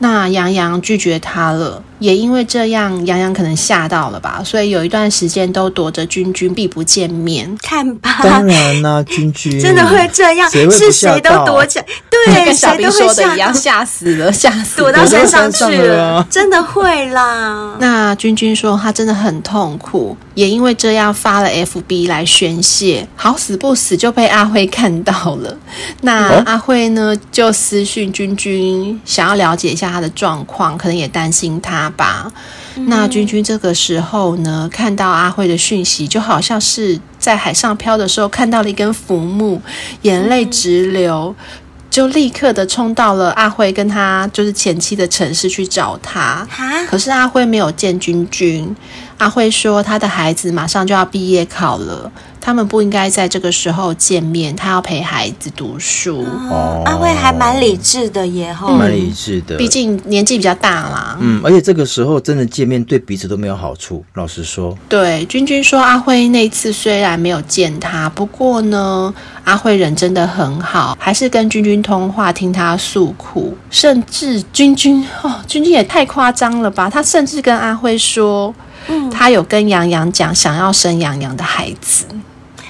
[0.03, 7.57] 那杨洋拒绝他了，也因为这样，杨洋可能吓到了吧，所以有一段时间都躲着君君，避不见面。
[7.61, 17.77] 看吧，当然啦、啊，君君真的会这样，谁是谁都躲着，对，跟小兵说的一样，吓死了，吓死了，躲到山上去了，了真的会啦。
[17.79, 25.57] 那君君说他真的很痛苦，也因为这样发了 FB 来宣泄，好死不死就被阿辉看到了。
[26.01, 29.92] 那阿辉呢，就私讯君君，想要了解一下。
[29.93, 32.31] 他的状况，可能也担心他吧。
[32.75, 39.61] 嗯、那君君这个时候呢，看到阿辉的讯息，就好像是在海上漂的时候看到了一根浮木，
[40.01, 41.45] 眼泪直流，嗯、
[41.91, 46.47] 就立刻的冲到了阿辉跟他就是前妻的城市去找他。
[46.89, 48.75] 可是阿辉没有见君君。
[49.19, 52.11] 阿辉说他的孩子马上就要毕业考了。
[52.45, 56.25] 他们不应该在这个时候见面，他要陪孩子读书。
[56.51, 59.55] 哦，阿辉还蛮理智的耶，哈、嗯，蛮理智的。
[59.55, 61.17] 毕竟年纪比较大啦。
[61.21, 64.03] 嗯，而且这个时候真的见面对彼此都没有好处。
[64.15, 69.13] 老实说，对，君君说阿辉那次虽然没有见他，不过呢，
[69.45, 76.89] 阿辉人真的很好，还是跟君君通话，听他诉苦，甚至君君哦，君君也太夸张了吧？
[76.89, 78.53] 他甚至跟阿辉说，
[78.89, 82.05] 嗯，他有跟杨洋讲想要生杨洋的孩子。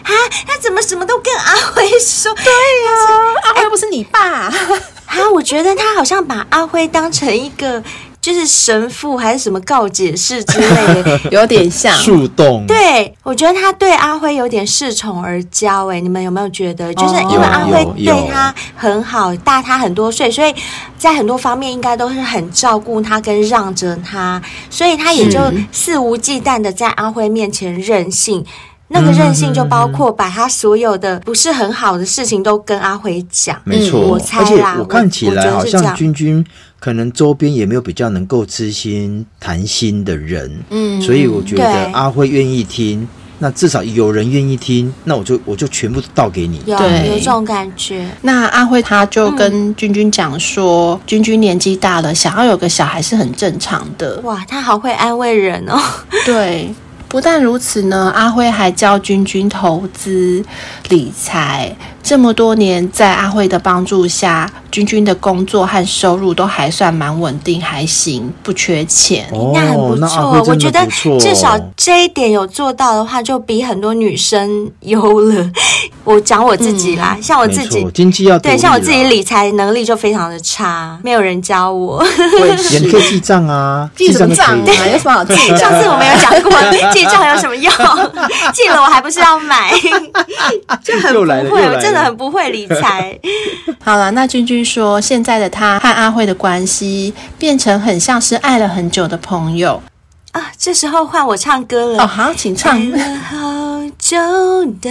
[0.04, 0.12] 啊，
[0.48, 2.34] 他怎么什么都跟阿辉说？
[2.36, 4.20] 对呀、啊，阿辉又不是你爸。
[4.20, 4.54] 啊，
[5.34, 7.82] 我觉得他好像把阿辉当成一个
[8.20, 12.66] 就是神父还是什么告解室之类的， 有点像树洞。
[12.66, 15.92] 对，我觉得他对阿辉有点恃宠而骄。
[15.92, 16.94] 哎，你们有没有觉得？
[16.94, 20.56] 就是因为阿辉对他很好，大他很多岁，所以
[20.98, 25.40] 在很多方面应该都是很照顾他跟让着他，所以他也就
[25.72, 28.46] 肆无忌惮的在阿辉面前任性。
[28.90, 34.00] 那个任性就包括把他所有的不是很好的事情都跟阿辉讲，没错。
[34.00, 36.46] 我猜啦，我看起来好像君君
[36.80, 43.08] 可能周边也没有比较能够知心谈心的人，嗯，所以我觉得阿辉愿意听，
[43.40, 48.08] 那至少有人愿意听，那我就我就全部倒给你，有对有这种感觉。
[48.22, 54.20] 那阿辉他就跟君君讲说，君君年纪大了，想要有个小孩是很正常的。
[54.24, 55.80] 哇，他好会安慰人哦，
[56.26, 56.70] 对。
[57.14, 60.44] 不但如此呢，阿辉还教君君投资
[60.90, 61.76] 理财。
[62.04, 69.26] 这么多年，在阿慧的帮助下，君君的工作和收入都还算蛮稳定，还行，不缺钱。
[69.54, 70.86] 那很不错，我觉得
[71.18, 75.50] 至少这一点有做到的话，就比很多女生优了。
[76.04, 82.06] 我讲我自己啦，嗯、像我自己经济要对，像我自己理财能力就非常的差，没有人教我。
[82.72, 84.88] 也 可以记账啊， 记什么账啊？
[84.92, 85.34] 有什么好记？
[85.56, 86.52] 上次我没有讲过，
[86.92, 87.72] 记账有什么用？
[88.54, 89.72] 记了我还不是要买？
[90.84, 91.22] 就很不
[91.56, 93.18] 会，我真的很不会理财。
[93.84, 99.82] 好了，那君君说，现在的他和阿慧的关系变成很像是爱了很久的朋友
[100.32, 100.52] 啊。
[100.58, 102.04] 这时候换我唱歌了。
[102.04, 102.80] 哦，好，请唱。
[102.80, 103.38] 爱了好
[103.98, 104.18] 久
[104.82, 104.90] 的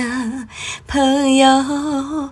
[0.87, 2.31] 朋友，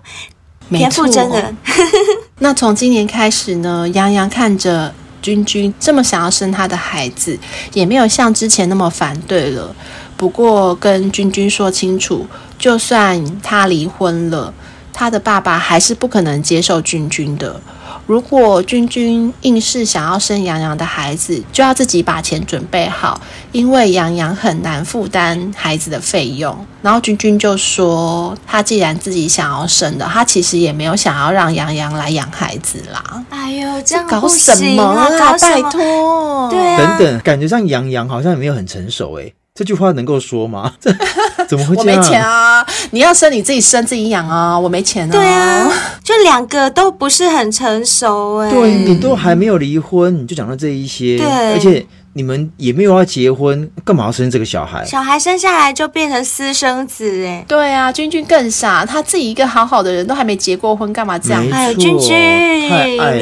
[0.69, 1.53] 田馥甄的。
[2.39, 7.37] 那从今年开始呢，杨洋看着君君这么想要生他的孩子，
[7.73, 9.75] 也没有像之前那么反对了。
[10.15, 12.27] 不过跟君君说清楚，
[12.59, 14.53] 就算他离婚了。
[14.93, 17.59] 他的爸爸还是不可能接受君君的。
[18.07, 26.65] 如果君君硬是想要生洋洋的孩子，就要自己把钱准备好，因为洋洋很难负担孩子的费用。
[26.81, 33.23] 然后君君就说，他既然自己想要生的，他其实也没有想要让洋洋来养孩子啦。
[33.29, 35.37] 哎呦，这样搞什么啊？
[35.39, 39.31] 拜托，对啊，等等，感觉上洋洋好像也没有很成熟哎。
[39.53, 40.73] 这句话能够说吗？
[40.79, 40.89] 这
[41.47, 41.97] 怎么会这样？
[41.97, 42.65] 我没钱啊！
[42.91, 44.57] 你要生你自己生自己养啊！
[44.57, 45.11] 我没钱啊！
[45.11, 45.71] 对啊，
[46.03, 48.49] 就两个都不是很成熟哎。
[48.49, 51.85] 对，你都还没有离婚，你就讲到这一些，对，而且。
[52.13, 54.83] 你们也没有要结婚，干嘛要生这个小孩？
[54.83, 57.45] 小孩生下来就变成私生子哎。
[57.47, 61.41] 对啊，君君更傻，他自己一个好好的人都还没结过婚，干嘛这样？
[61.51, 62.13] 哎，君君，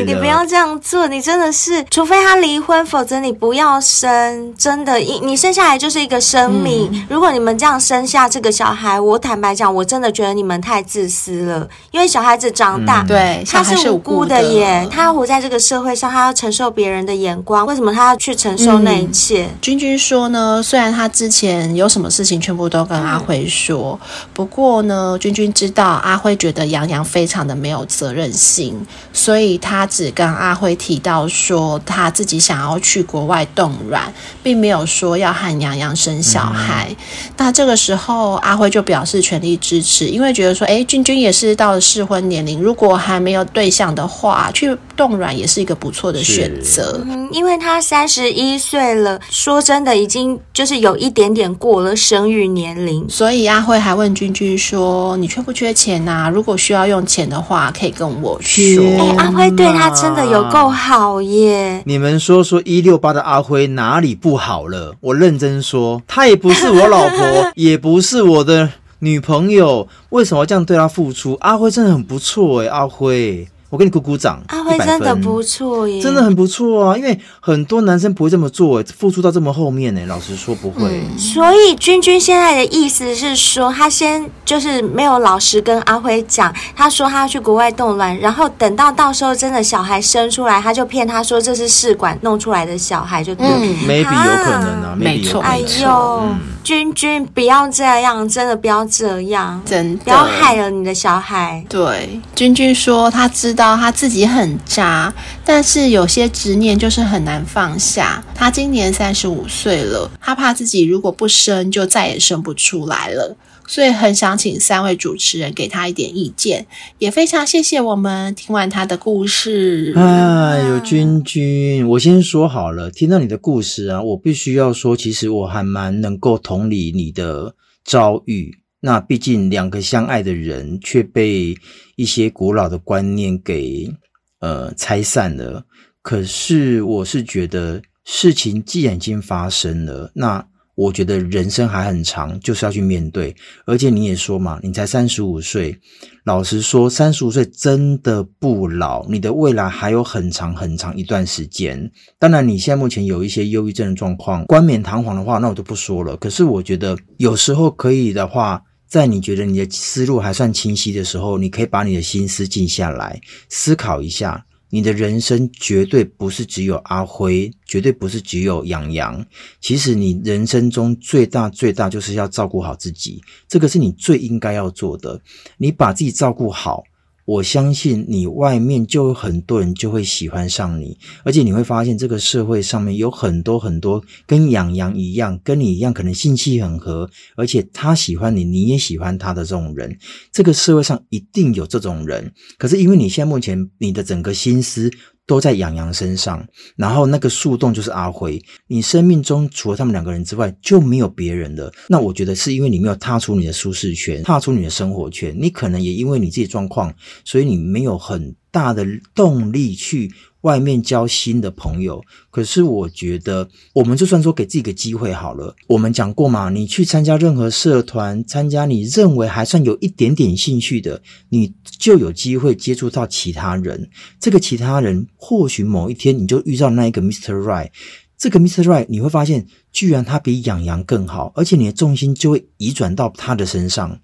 [0.08, 4.54] 你不要这样做，你真的是，除非他离婚，否则你不要生。
[4.58, 6.89] 真的，你你生下来就是一个生命。
[6.91, 11.67] 嗯、如果你们这样生下这个小孩，我坦白讲，我真的觉得你们太自私了。
[11.92, 18.79] 因为小孩子长大，嗯、对，他是无辜的耶，他要活在这个社会上，他要承受别人的眼光，为什么他要去承受？
[18.80, 24.00] 那一切，嗯、君君说呢，虽然他之前有什么事情全部都跟阿辉说，
[24.34, 28.75] 不过呢，君君知道阿辉觉得杨洋非常的没有责任心，
[29.13, 34.13] 所以他只跟阿辉提到说他自己想要去国外冻卵，
[34.44, 36.88] 并没有说要和杨洋生小孩。
[36.90, 36.96] 嗯、
[37.38, 47.02] 那这个时候，阿辉就表示全力支持，因为觉得说，哎，君君也是到了适婚年龄，如果还没有对象的话，去冻卵也是一个不错的选择。
[47.08, 49.20] 嗯，因为他三十一岁了。
[49.30, 56.30] 说真的，已经就是有一点点过了生育年龄，所以阿辉还问君君说：“你缺不缺钱呐、啊？
[56.30, 61.82] 如果需要用钱的话，可以跟我说。”哎，阿辉对他真的有够好耶！
[61.86, 64.96] 你们说说一六八的阿辉哪里不好了？
[65.02, 71.38] 我认真说，他也不是我老婆，也不是我的女朋友，为什么要这样对他付出？
[71.42, 73.48] 阿辉真的很不错哎，阿辉。
[73.70, 76.98] 我给你鼓鼓掌，阿辉真的不错耶，真的很不错啊！
[76.98, 80.02] 因为很多男生不会这么做，付出到这么后面呢。
[80.08, 80.82] 老实说不会。
[80.90, 93.46] 嗯、所以君君现在的意思是说，他先就是没有老实跟阿辉讲，他说他要去国外冻卵，然后等到到时候真的小孩生出来，他就骗他说这是试管弄出来的小孩，就对。
[93.46, 101.63] 嗯，maybe 有可能啊，没错，哎呦，嗯、君君不要这样，真的不要这样，真的不要害了你的小孩。
[101.70, 103.77] 对，君君说他知道。
[103.79, 108.23] 他自己很渣，但是有些执念就是很难放下。
[108.33, 113.35] 他今年三十五岁了，他怕自己如果不生，就再也生不出来了，
[113.67, 116.65] 所以很想请三位主持人给他一点意见。
[116.97, 119.93] 也非常谢谢我们听完他的故事。
[119.95, 128.58] 哎呦，君君，我先说好了，听到你的故事啊，我必须要说，其实我还蛮能够同理你的遭遇。
[128.82, 131.54] 那毕竟两个相爱的人却被
[131.98, 133.92] 一些古老的观念给
[134.40, 135.65] 呃拆散了。
[136.02, 140.44] 可是我是觉得事情既然已经发生了，那
[140.75, 143.36] 我觉得人生还很长，就是要去面对。
[143.65, 145.77] 而且你也说嘛，你才三十五岁，
[146.23, 151.92] 老实说，三十五岁真的不老，你的未来还有很长很长一段时间。
[152.17, 156.15] 当然，你现在目前有一些忧郁症的状况，冠冕堂皇的话，那我就不说了。
[156.15, 158.63] 可是我觉得有时候可以的话。
[158.90, 169.23] 在你觉得你的思路还算清晰的时候，你可以把你的心思静下来，思考一下，你的人生绝对不是只有阿辉，绝对不是只有洋洋。
[169.62, 175.21] 其实你人生中最大最大就是要照顾好自己，这个是你最应该要做的。
[175.58, 176.83] 你把自己照顾好。
[177.30, 189.96] 我相信你外面就有很多人就会喜欢上你，而且你会发现这个社会上面有很多很多跟养羊一样，跟你一样可能性气很合，而且他喜欢你，你也喜欢他的这种人。
[190.32, 194.92] 这个社会上一定有这种人，可是因为你现在目前你的整个心思。
[195.30, 196.44] 都在洋洋身上，
[196.75, 198.44] 然后那个树洞就是阿辉。
[198.65, 201.71] 你生命中除了他们两个人之外，就没有别人了。
[201.88, 205.38] 那我觉得是因为你没有踏出你的舒适圈，踏出你的生活圈。
[205.40, 206.92] 你可能也因为你自己状况，
[207.23, 210.12] 所以你没有很大的动力去。
[210.42, 215.56] 外面交新的朋友，可是我觉得，我们就算说给自己个机会好了。
[215.67, 223.90] 我们讲过嘛，你去参加任何社团，参加你认为还算有一点点兴趣的，你就有机会接触到其他人。
[224.19, 227.33] 这个其他人，或许某一天你就遇到那一个 Mr.
[227.33, 227.69] Right。
[228.17, 228.63] 这个 Mr.
[228.63, 234.00] Right，你会发现，居然他比洋洋更好，而且你的重心就会移转到他的身上。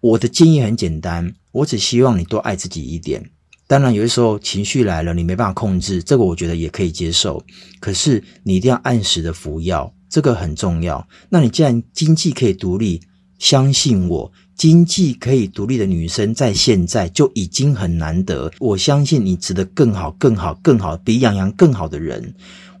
[0.00, 3.30] 我的建议很简单，我只希望你多爱自己一点。
[3.68, 7.44] 当然，有的时候情绪来了，你没办法控制，这个我觉得也可以接受。
[7.78, 11.06] 可是你一定要按时的服药，这个很重要。
[11.28, 13.02] 那你既然经济可以独立，
[13.38, 18.50] 相信我，经济可以独立的女生，在现在就已经很难得。
[18.58, 22.34] 我相信你值得更好、更好、更好，比洋洋更好的人。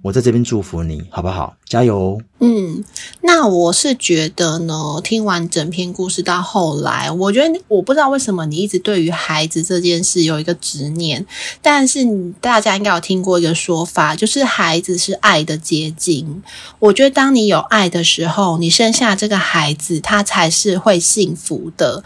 [0.08, 1.54] 我在这边祝福你，好不好？
[1.66, 2.18] 加油！
[2.40, 2.82] 嗯，
[3.20, 11.26] 那我是觉得呢，听完整篇故事到后来，我觉得我不知道为什么你一直对于孩子这件事有一个执念，
[11.60, 12.06] 但是
[12.40, 16.42] 大家应该有听过一个说法，就是孩子是爱的结晶。
[16.78, 22.02] 我觉得当你有爱的时候，你生下这个孩子，他才是会幸福的。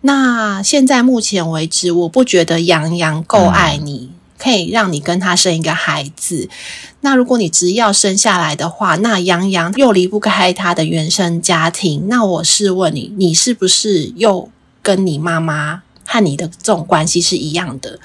[0.00, 4.10] 那现在目前为止，我不觉得洋洋够爱你。
[4.38, 6.48] 可以让你跟他生一个孩子。
[7.00, 12.08] 那如果你只要生下来的话，那洋洋又离不开他的原生家庭。
[12.08, 14.50] 那我试问你，你是不是又
[14.82, 17.98] 跟你妈妈和你的这种关系是一样的？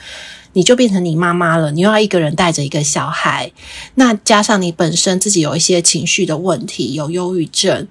[0.54, 3.50] 你就变成你妈妈了，你又要一个人带着一个小孩。
[3.96, 7.88] 那加上你本身自己有一些情绪的问题，有忧郁症。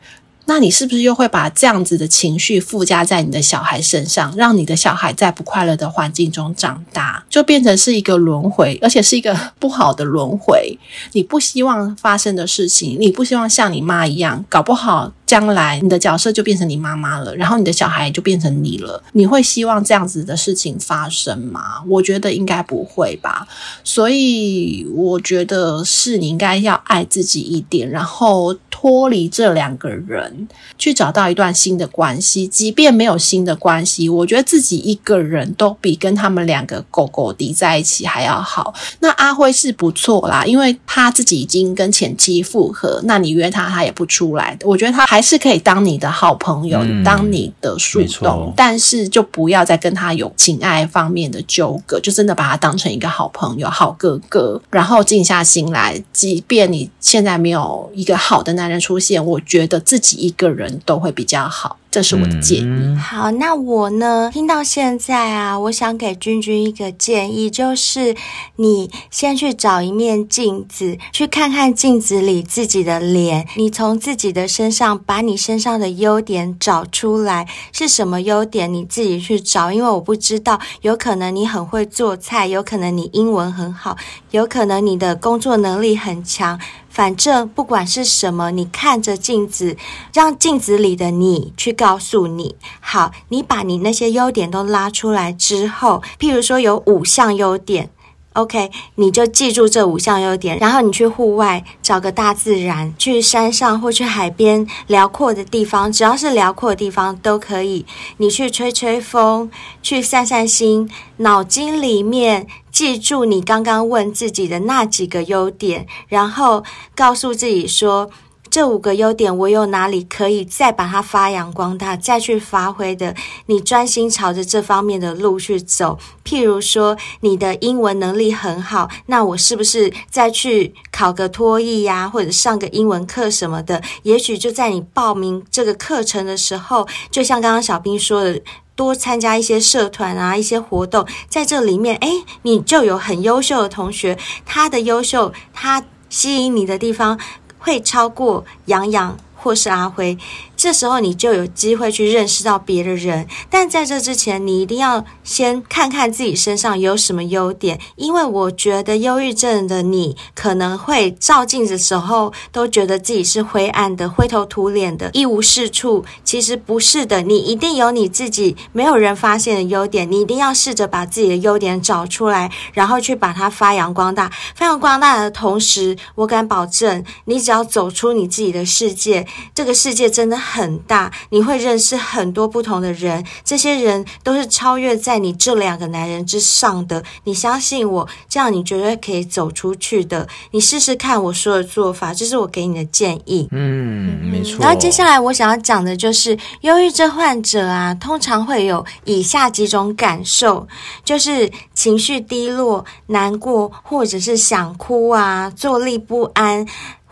[0.50, 10.76] 那你是不是又会把这样子的情绪附加在你的小孩身上，让你的小孩在不快乐的环境中长大，就变成是一个轮回，而且是一个 不好的轮回。
[11.12, 19.00] 你不希望发生的事情，你不希望像你妈一样，搞不好将来你的角色就变成你妈妈了，然后你的小孩就变成你了。
[19.12, 21.84] 你会希望这样子的事情发生吗？
[21.86, 23.46] 我觉得应该不会吧。
[23.84, 30.48] 所以我觉得是你应该要爱自己一点，然后脱离这两个人。
[30.76, 38.72] 去找到一段新的关系，即便没有新的关系，我觉得自己一个人都比跟他们两个狗狗敌在一起还要好。
[39.00, 44.56] 那阿辉是不错啦，因为他自己已经跟前妻复合，那你约他，他也不出来。
[44.62, 56.00] 我觉得他还是可以当你的好朋友，嗯、当你的树洞，但是就不要再跟他有情爱方面的纠葛，就真的把他当成一个好朋友、好哥哥，然后静下心来。
[56.12, 60.20] 即便你现在没有一个好的男人出现，我觉得自己。
[60.20, 62.64] 一个人都会比较好，这是我的建议。
[62.64, 64.30] 嗯、好，那我呢？
[64.32, 68.14] 听到现在啊，我想给君君一个建议，就是
[68.56, 73.46] 你先去找一面镜子，去看看镜子里自己的脸。
[73.56, 78.72] 你从自己的身上把你身上的优点找出来，是什么优点？
[78.72, 83.96] 你自己去找，因为我不知道，有可能你很会做菜，有可能你英文很好，
[84.30, 86.60] 有可能你的工作能力很强。
[86.90, 89.76] 反正不管是什么，你看着镜子，
[90.12, 92.56] 让镜子里的你去告诉你。
[92.80, 97.90] 好，你把你那些优点都拉出来之后，譬如说有五项优点。
[98.34, 107.84] OK，你就记住这五项优点，然后你去户外找个大自然，去山上或去海边辽阔的地方，只要是辽阔的地方都可以。
[108.18, 109.50] 你去吹吹风，
[109.82, 112.46] 去散散心，脑筋里面
[112.80, 116.64] 记住你刚刚问自己的那几个优点，然后
[116.94, 118.10] 告诉自己说。
[118.50, 123.14] 这五个优点，我有哪里可以再把它发扬光大，再去发挥的？
[123.46, 125.98] 你专心朝着这方面的路去走。
[126.24, 133.80] 譬如说，你的英文能力很好，那我是不是再去考个多益呀，或者上个英文课什么的？
[134.02, 138.40] 也许就在你报名这个课程的时候，就像刚刚小兵说的，
[138.74, 147.18] 多参加一些社团啊，一些活动，在这里面，诶，你就有很优秀的同学，他的优秀，他吸引你的地方。
[147.60, 150.18] 会超过杨洋或是阿辉。
[150.62, 166.04] 这时候你就有机会去认识到别的人，但在这之前，你一定要先看看自己身上有什么优点，因为我觉得忧郁症的你可能会照镜子的时候都觉得自己是灰暗的、灰头土脸的、一无是处。
[166.24, 174.30] 其实不是的，你一定有你自己没有人发现的优点，你一定要试着把自己的优点找出来，然后去把它发扬光大。
[174.54, 180.38] 发扬光大的同时，我敢保证，你只要走出你自己的世界，这个世界真的。
[180.50, 187.02] 很大，你会认识很多不同的人，这些人都是超越在你这两个男人之上的。
[187.24, 190.26] 你相信我，这样你绝对可以走出去的。
[190.50, 193.48] 你试试看我说的做法，这是我给你的建议。
[193.52, 194.58] 嗯，没错。
[194.60, 200.66] 然后接下来我想要讲的就是，忧郁症患者啊，通常会有以下几种感受，
[201.04, 206.66] 就是情绪低落、难过，或者是想哭啊，坐立不安。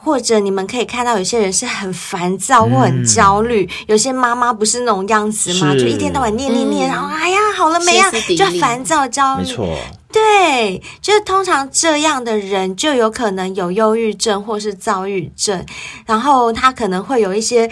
[0.09, 9.43] 或者你们可以看到，有些人是很烦躁或很焦虑，嗯、有些妈妈不是那种样子吗，就一天到晚念念念，嗯、然后哎呀好了没呀，就烦躁焦虑。
[9.43, 9.79] 没错，
[10.11, 15.63] 对，就是通常这样的人就有可能有忧郁症或是躁郁症，
[16.07, 17.71] 然后他可能会有一些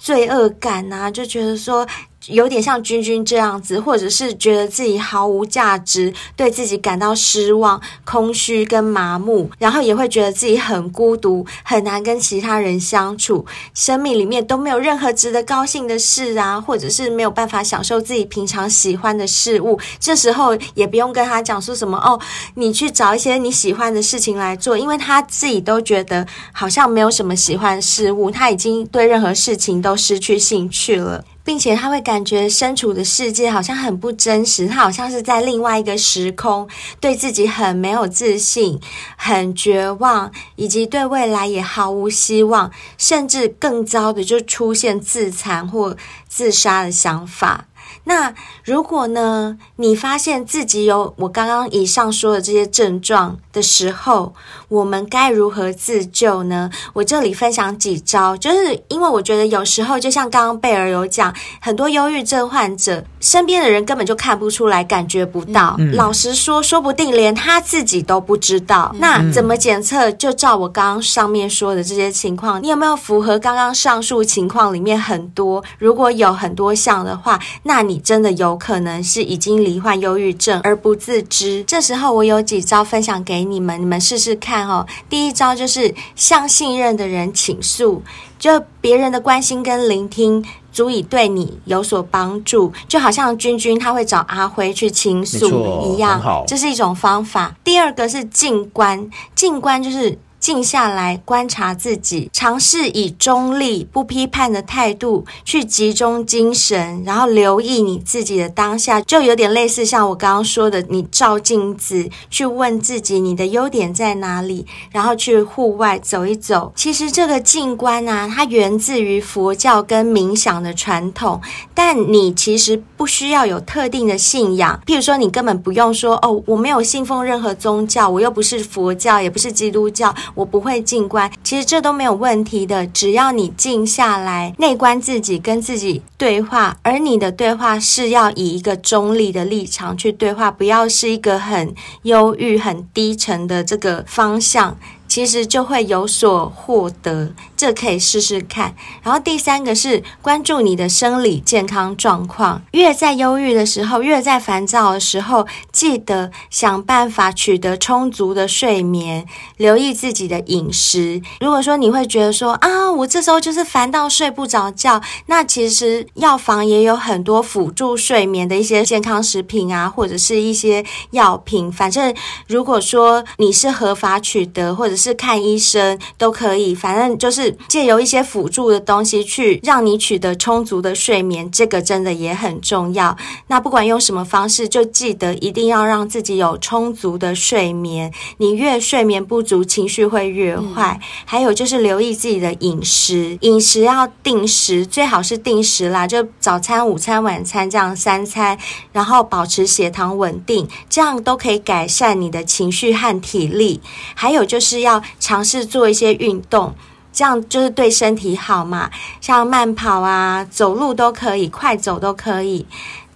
[0.00, 1.86] 罪恶感啊，就觉得说。
[2.28, 13.44] 有点像君君这样子，或者是觉得自己毫无价值，对自己感到失望、空虚跟麻木，然后也会觉得自己很孤独，很难跟其他人相处，
[13.74, 19.78] 生命里面都没有任何值得高兴的事啊，或者是没有办法享受自己平常喜欢的事物。
[19.98, 22.18] 这时候也不用跟他讲说什么哦，
[22.54, 31.24] 你去找一些你喜欢的事情来做，因为他自己都觉得好像没有什么喜欢的事物，他已经对任何事情都失去兴趣了。
[31.44, 36.66] 并且他会感觉身处的世界好像很不真实，他好像是在另外一个时空，
[36.98, 38.80] 对自己很没有自信，
[39.16, 47.66] 很绝望，以及对未来也毫无希望，甚至更糟的就出现自残或自杀的想法。
[48.04, 48.34] 那
[48.64, 54.34] 如果呢，你发现自己有我刚刚以上说的这些症状的时候，
[54.68, 56.70] 我们该如何自救呢？
[56.92, 65.74] 我这里分享几招，就是因为我觉得有时候就像刚刚贝尔有讲，很多忧郁症患者身边的人根本就看不出来，感觉不到。
[65.78, 68.90] 嗯、老实说，说不定连他自己都不知道。
[68.92, 70.12] 嗯、那怎么检测？
[70.12, 75.64] 就照我刚刚上面说的这些情况，你有没有符合刚刚上述情况里面很多？
[75.78, 77.93] 如果有很多项的话，那你。
[77.94, 81.62] 你真的有可能是已经罹患忧郁症而不自知。
[81.62, 84.84] 这时候我有几招分享给你们，你们试试看哦。
[85.08, 88.02] 第一招就是向信任的人倾诉，
[88.36, 92.72] 就别人的关心跟聆听足以对你有所帮助。
[92.88, 97.54] 就好像君君他会找阿辉去倾诉一样，这是一种方法。
[97.62, 100.18] 第二个是静观，静观就是。
[100.44, 116.70] 静下来观察自己，尝试以中立、不批判的态度去集中精神，然后留意你自己的当下，就有点类似像我刚刚说的，你照镜子去问自己你的优点在哪里，然后去户外走一走。
[116.76, 121.40] 其实这个静观啊，它源自于佛教跟冥想的传统，
[121.72, 130.14] 但你其实不需要有特定的信仰，譬如说你根本不用说哦，我没有信奉任何宗教，我又不是佛教，也不是基督教。
[130.34, 132.86] 我不会静观，其实这都没有问题的。
[132.86, 144.76] 只要你静下来，内观自己，跟自己对话，而你的对话是要以一个中立的立场去对话，不要是一个很忧郁、很低沉的这个方向。
[145.06, 147.30] 其实就会有所获得，
[147.64, 148.74] 这可以试试看。
[149.02, 152.60] 然后第三个是关注你的生理健康状况。
[152.72, 161.22] 越在忧郁的时候，越在烦躁的时候，记得想办法取得充足的睡眠，留意自己的饮食。
[161.40, 171.72] 如果说你会觉得说啊，我这时候就是烦到睡不着觉，那其实药房也有很多辅助睡眠的一些健康食品啊，或者是一些药品。
[171.72, 172.14] 反正
[172.46, 183.16] 如果说你是合法取得，或者是看医生都可以，反正就是借由一些辅助的东西去让你取得充足的睡眠，这个真的也很重要。
[183.46, 188.12] 那不管用什么方式，就记得一定要让自己有充足的睡眠。
[188.38, 190.98] 你越睡眠不足，情绪会越坏。
[191.00, 198.58] 嗯、还有就是留意自己的饮食，饮食要定时，最好是定时啦，就早餐、午餐、晚餐这样三餐，
[198.92, 203.80] 然后保持血糖稳定，这样都可以改善你的情绪和体力。
[204.14, 205.02] 还有就是要。
[205.20, 206.74] 尝试做一些运动，
[207.14, 208.90] 这样就是对身体好嘛，
[209.20, 212.66] 像慢跑啊、走路都可以，快走都可以。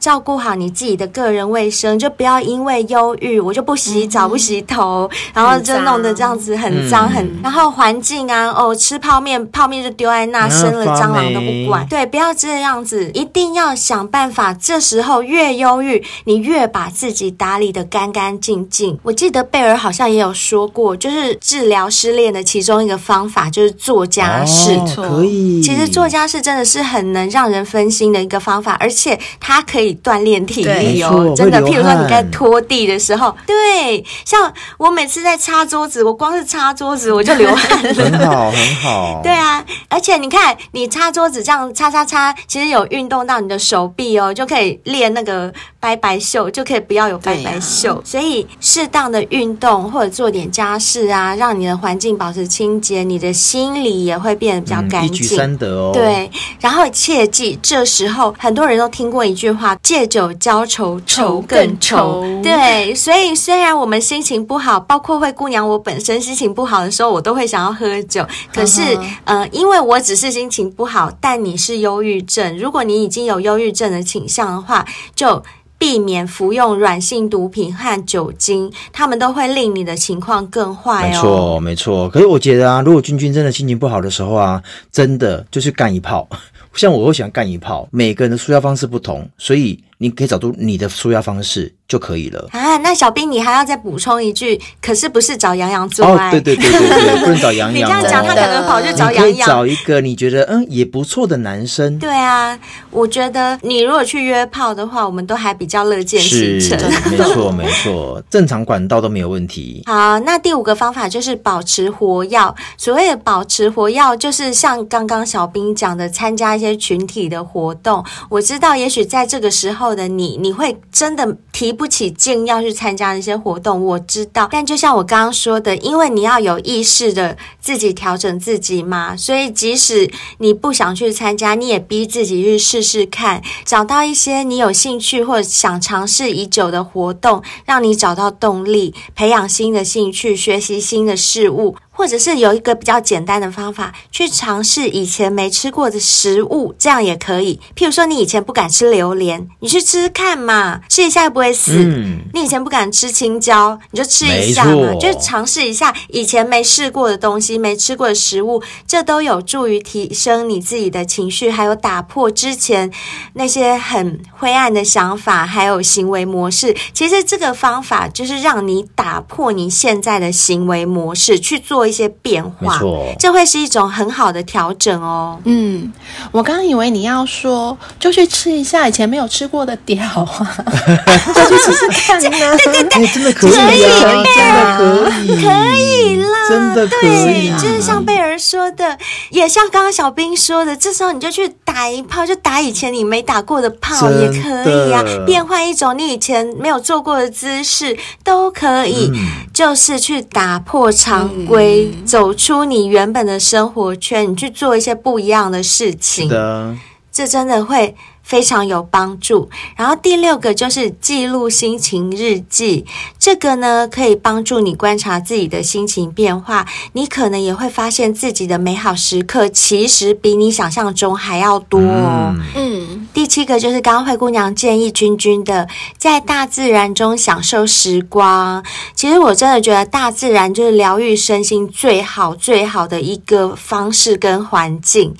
[0.08, 7.22] 照顾好你自己的个人卫生，就不要因为忧郁，我就不洗澡、嗯、不洗头，然后就弄得这样子很脏很。
[7.26, 11.86] 嗯、然后环境啊，哦，吃泡面，泡面就丢在那，生了蟑螂都不管。
[11.88, 14.54] 对，不要这样子，一定要想办法。
[14.54, 18.98] 这时候越忧郁，你越把自己打理得干干净净。
[19.02, 24.72] 我记得贝尔好像也有说过，就是治疗失恋的其中一个方法就是做家事。
[24.72, 25.60] 哦、可以。
[25.60, 29.97] 其实做家事真的是很能让人分心的一个方法，而且它可以。
[30.02, 31.60] 锻炼体力哦，真的。
[31.62, 37.94] 譬如说，你在拖地的时候，对，像我每次在擦桌子，我光是擦桌子我就流汗了。
[37.94, 39.20] 很好，很好。
[39.24, 47.94] 对啊，而且你看，你擦桌子这样擦擦擦，其实有运动到你的手臂哦，就可以练那个掰掰袖，就可以不要有拜拜袖。
[47.94, 55.02] 啊、所以，适当的运动或者做点家事啊，让你的环境保持清洁，你的心里也会变得比较干净。
[55.02, 55.92] 嗯、一举三得哦。
[55.94, 59.76] 对，然后切记，这时候很多人都听过一句话。
[59.82, 62.22] 借酒浇愁，愁更愁。
[62.42, 68.26] 对，所以虽然我们心情不好，包括灰姑娘，我本身心情不好的时候，我都会想要喝酒。
[68.52, 68.82] 可是，
[69.24, 72.58] 呃，因为我只是心情不好，但你是忧郁症。
[72.58, 75.42] 如果你已经有忧郁症的倾向的话，就
[75.78, 81.08] 避免服用软性毒品和酒精，他们都会令你的情况更坏哦。
[81.08, 82.08] 没错，没错。
[82.08, 86.28] 可是我觉得啊，如果君君真的心情不好的时候啊，真的就去干一炮。
[86.74, 92.76] 像我会喜欢干一炮，每个人的舒压方式不同，所以你可以找出你的舒压方式就可以了啊。
[92.78, 96.28] 那小兵，你还要再补充一句，可是不是找杨洋做爱？
[96.28, 97.74] 哦，对对对对对， 不能找杨洋。
[97.74, 99.28] 你这样讲，他可能跑去找杨洋。
[99.28, 101.98] 你可以找一个你觉得嗯也不错的男生。
[101.98, 102.58] 对啊，
[102.90, 106.78] 我觉得你如果去约炮的话，我们都还比较乐见其成。
[107.10, 109.82] 没错没错，正常管道都没有问题。
[109.88, 112.38] 好，那第五个方法就是保持活跃。
[112.76, 118.04] 所谓的保持活跃，就是像刚刚小兵讲的，参加一些群体的活动。
[118.28, 123.84] 我知道，也许在这个时候的你，你会真的提不起劲要去参加一些活动。
[123.84, 141.76] 我知道，但就像我刚刚说的，因为你要有意识的自己调整自己嘛，所以即使你不想去参加，你也逼自己去试试看，找到一些你有兴趣或想尝试已久的活动，让你找到动力，培养新的兴趣，学习新的事物。
[141.98, 147.58] 或者是有一个比较简单的方法，去尝试以前没吃过的食物，这样也可以。
[147.74, 151.72] 譬如说，你以前不敢吃榴莲，你去吃吃看嘛，吃一下又不会死。
[151.72, 162.92] 嗯、你以前不敢吃青椒，你就吃一下嘛，就尝试一下以前没试过的东西，没吃过的食物，这都有助于提升你自己的情绪，还有打破之前
[163.32, 166.76] 那些很灰暗的想法，还有行为模式。
[166.92, 171.87] 其实这个方法就是让你打破你现在的行为模式，去做。
[171.88, 172.78] 一些变化，
[173.18, 175.38] 这会是一种很好的调整哦。
[175.44, 175.92] 嗯，
[176.30, 180.64] 我刚刚以为你要说，就去吃一下以前没有吃过的屌啊，
[181.34, 182.30] 就去试试看 呢。
[182.58, 187.50] 对对对，真的可以，可以，真的可以，可以啦，真的可以。
[187.58, 188.96] 就是像贝儿说的，
[189.30, 199.10] 也像刚刚小兵说的，这时候你就去打一炮，就打以前你没打过的炮也可以啊，变换一种你以前没有做过的姿势都可以，
[199.52, 201.77] 就是去打破常规。
[202.04, 206.76] 走出你原本的生活圈，你去做一些不一样的事情，的。
[207.10, 207.96] 这真的会
[208.28, 209.48] 非常有帮助。
[209.74, 212.84] 然后第六个就是记录心情日记，
[213.18, 216.66] 这个呢可以帮助你观察自己的心情变化。
[216.92, 222.36] 你可能也会发现自己的美好时刻其实比你想象中还要多哦。
[222.54, 225.66] 嗯，第七个就是刚刚灰姑娘建议君君的，
[225.96, 228.62] 在大自然中享受时光。
[228.94, 235.14] 其实我真的觉得大自然就是疗愈身心最好最好的一个方式跟环境。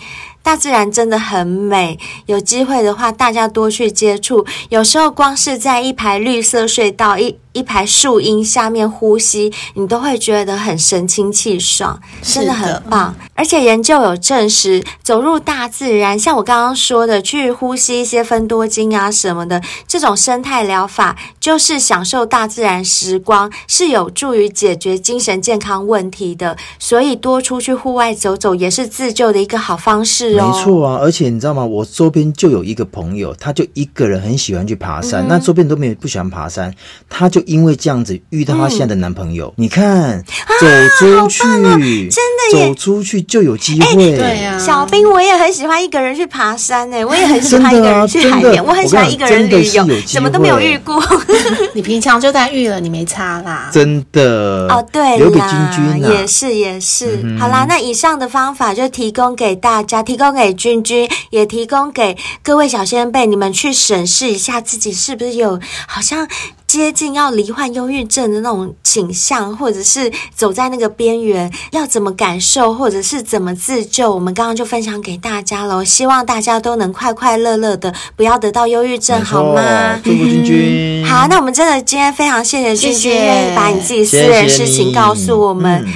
[0.49, 4.47] 大自然真的很美，有机会的话，大家多去接触。
[4.71, 7.37] 有时候光是在一排绿色隧道一。
[7.53, 13.15] 一排树荫下面呼吸，你都会觉得很神清气爽，真的很棒。
[13.35, 26.57] 而且研究有证实，走入大自然，像我刚刚说的，去呼吸一些芬多精啊什么的，这种生态疗法，就是享受大自然时光，是有助于解决精神健康问题的。
[26.79, 30.53] 所以多出去户外走走，也是自救的一个好方式哦。
[30.53, 31.65] 没错啊，而且你知道吗？
[31.65, 36.73] 我周边就有一个朋友，他就一个人很喜欢去爬山，嗯、那周边都没有不喜欢爬山，
[37.09, 37.38] 他就。
[37.47, 40.23] 因为这样子遇到她现在的男朋友，嗯、你看
[40.61, 40.67] 走
[40.99, 41.79] 出去，啊哦、
[42.11, 43.95] 真的走出去就有机会。
[43.95, 51.03] 对呀，小兵，我也很喜欢一个人去爬山 诶，我也很喜欢一个人去海边，啊、我很喜欢一个人旅游，什么都没有遇过。
[51.75, 53.71] 你平常就在遇了，你没差啦。
[53.73, 57.21] 真的哦，对留给君君、啊、也是也是。
[57.23, 66.27] 嗯、好啦，那以上的方法就提供给大家，提供给君君，也提供给各位小先辈，你们去审视一下自己是不是有好像。
[66.69, 74.15] 接近要罹患忧郁症的那种倾向，或者是走在那个边缘，要怎么感受，或者是怎么自救？
[74.15, 79.99] 我们刚刚就分享给大家了，希望大家都能快快乐乐的，不要得到忧郁症，好吗？
[80.05, 81.05] 祝福君君。
[81.09, 85.83] 好，那我们真的今天非常谢谢君君愿意把你自己私人事情告诉我们。
[85.87, 85.93] 嗯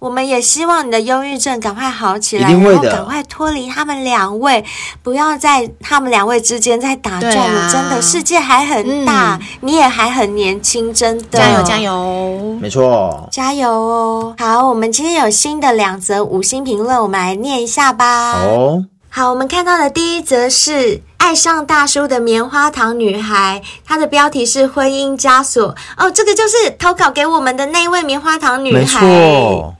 [0.00, 4.64] 我们也希望你的忧郁症赶快好起来，然后赶快脱离他们两位，
[5.02, 7.60] 不要在他们两位之间再打转了。
[7.60, 12.58] 啊、真的，世界还很大，嗯、你也还很年轻，真的加油加油！
[12.60, 14.34] 没错，加油哦！
[14.38, 18.32] 好，我们今天有新的两则五星评论，我们来念一下吧。
[18.32, 21.02] 好，好，我们看到的第一则是。
[21.20, 29.06] 爱上大叔的棉花糖女孩，她的标题是婚姻枷锁哦，这个就是投稿给我们的那位棉花糖女孩。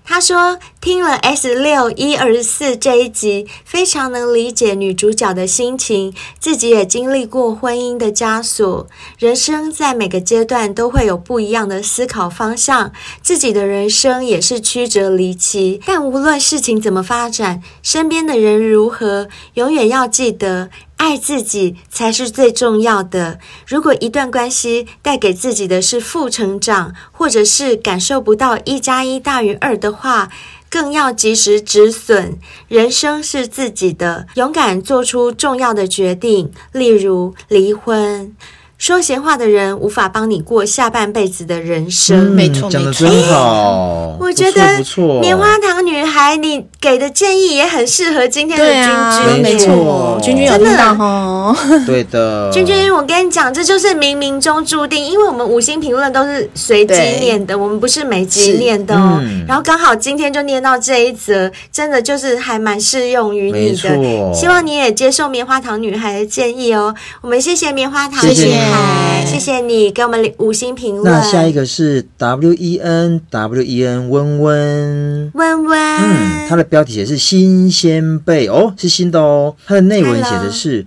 [0.04, 8.86] 她说听了 S 六一二十四这一集，非常能理解女主角的心情，自己也经历过婚姻的枷锁。
[9.18, 15.80] 人生在每个阶段都会有不一样的思考方向，自己的人生也是曲折离奇。
[15.86, 20.68] 但无论事情怎么发展，身边的人如何，永远要记得。
[21.00, 23.38] 爱自己才是最重要的。
[23.66, 30.30] 如果一段关系带给自己的是负成长，或者是感受不到一加一大于二的话，
[30.68, 32.38] 更要及时止损。
[32.68, 38.36] 人生是自己的，勇敢做出重要的决定，例如离婚。
[38.80, 42.18] 说闲话的人无法帮你过下半辈子的人生。
[42.18, 44.16] 嗯、没错，讲的真好。
[44.18, 48.90] 我觉得不错，棉花糖女孩，你给的建议也很适合今天的君君。
[48.90, 51.54] 啊、没错，君君有听到哦。
[51.86, 59.18] 对的，君君，我跟你讲，这就是冥冥中注定，因为我们五星评论都是随机念的，我们不是每集念的哦。
[59.20, 64.32] 嗯、然后刚好今天就念到这一则，真的就是还蛮适用于你的。
[64.32, 66.94] 希望你也接受棉花糖女孩的建议哦。
[67.20, 68.22] 我们谢谢棉花糖。
[68.22, 71.04] 谢谢嗨，谢谢你给我们五星评论。
[71.04, 79.56] 那下一个是 W E N W E N 温温温温，嗯，它的标题写是新鲜贝哦，是新的哦。
[79.66, 80.86] 它的内文写的是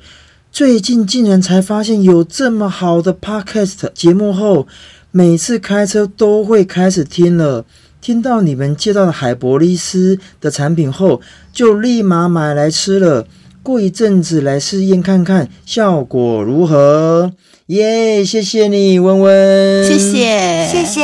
[0.51, 4.65] 最近竟然才发现有这么好的 Podcast 节目后，
[5.11, 7.65] 每次开车都会开始听了。
[7.99, 11.21] 听到你们介绍的海博利斯的产品后，
[11.53, 13.25] 就立马买来吃了。
[13.63, 17.31] 过一阵子来试验看看效果如何。
[17.67, 21.01] 耶，yeah, 谢谢你，温温，谢谢，谢谢。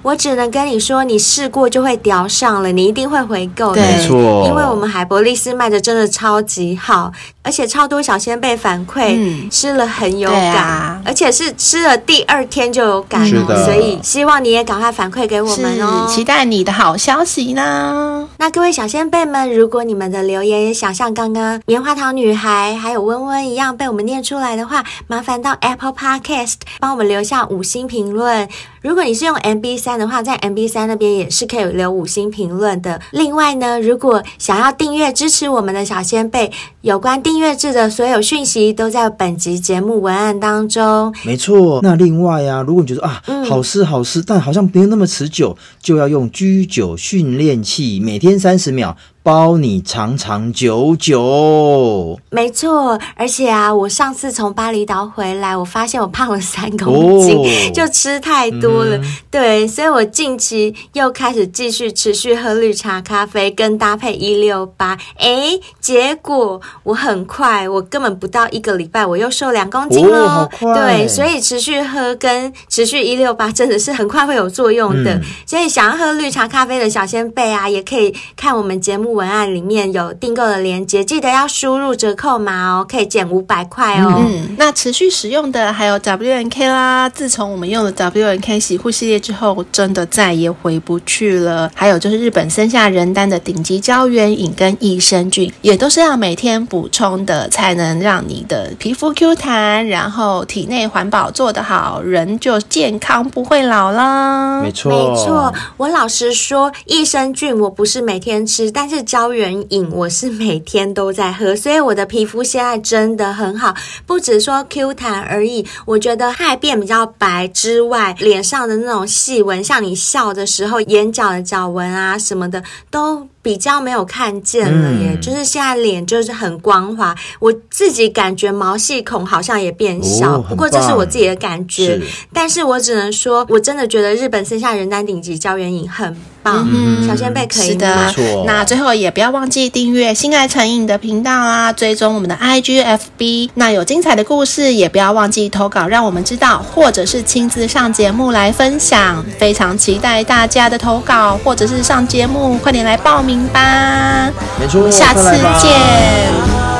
[0.00, 3.82] 我只能跟你说，你试过就会叼上了，你一定会回购的。
[3.82, 7.12] 没错，因为我们海博利斯卖的真的超级好，
[7.42, 13.64] 而且超多小仙贝反馈，嗯、吃了很有感，啊、而且是吃了第二天就有感哦。
[13.64, 18.28] 所以希望你也赶快反馈给我们哦，期待你的好消息呢。
[18.38, 25.92] 那各位小仙贝们，如果你们的留言也想像刚刚棉花糖女孩还有温温一样被我们念出来的话，麻烦到 Apple。
[25.92, 28.48] Podcast 帮我们留下五星评论。
[28.82, 33.00] 如果你是用 MB 三的话，在 MB 三那边也是可以留五星评论的。
[33.12, 41.14] 另外呢，如果想要订阅支持我们的小仙贝，有关订阅制的所有讯息都在本集节目文案当中。
[41.24, 41.78] 没错。
[41.80, 48.96] 那另外啊，如果你觉得啊，嗯、好吃好吃，但好像没有那么持久，就要用居酒训练器，每天三十秒。
[49.24, 52.98] 包你长长久久，没错。
[53.14, 58.96] 而且啊，我上次从巴厘岛回来，我发现我胖了三公斤，哦、 就吃太多了。
[58.96, 64.98] 嗯、对，所以我近期又开始继续持续喝绿茶咖啡，跟搭配一六八。
[65.18, 70.50] 诶，结果我很快，我根本不到一个礼拜，我又瘦两公斤了。
[70.60, 75.14] 哦、对，所以持续喝跟持续一六八真的是很快会有作用的。
[75.14, 79.11] 嗯、所以想要喝绿茶咖啡的小仙贝啊，也可以看我们节目。
[79.12, 84.22] 文案里面有订购的链接，记得要输入折扣码哦，可以减五百块哦。
[84.26, 87.08] 嗯，那持续使用的还有 WNK 啦。
[87.08, 91.70] 自从我们用了 WNK 洗护系列之后，真的再也回不去了。
[91.74, 104.62] 还有就是日本森下仁丹的顶级胶原饮跟益生菌，也都是要每天补充的，才能让你的皮肤 Q 弹，然后体内环保做得好，人就健康不会老啦。
[104.62, 105.52] 没错，没错。
[105.76, 109.01] 我老实说，益生菌我不是每天吃，但是。
[109.02, 113.74] 胶原饮我是每天都在喝，所以我的皮肤现在真的很好，
[114.06, 115.66] 不止说 Q 弹而已。
[115.84, 123.28] 我觉得它还变比较白之外，脸上的那种细纹，像你笑的时候，眼角的角纹啊什么的都。
[123.42, 131.86] 比较没有看见了耶，嗯、就是现在脸就是很光滑，我自己感觉毛细孔好像也变小，哦、不过这是我自己的感觉。
[131.86, 138.14] 是但是我只能说，我真的觉得日本森下仁丹顶级胶原饮很棒，嗯、小仙贝可以是的。
[138.46, 143.50] 那最后也不要忘记订阅心爱成瘾的频道啊，追踪我们的 IGFB。
[143.54, 149.24] 那有精彩的故事也不要忘记投稿，让我们知道，或者是亲自上节目来分享。
[149.38, 153.31] 非常期待大家的投稿，或者是上节目，快点来报名。
[153.52, 154.30] 吧。
[154.74, 155.22] 我们下次
[155.58, 155.70] 见，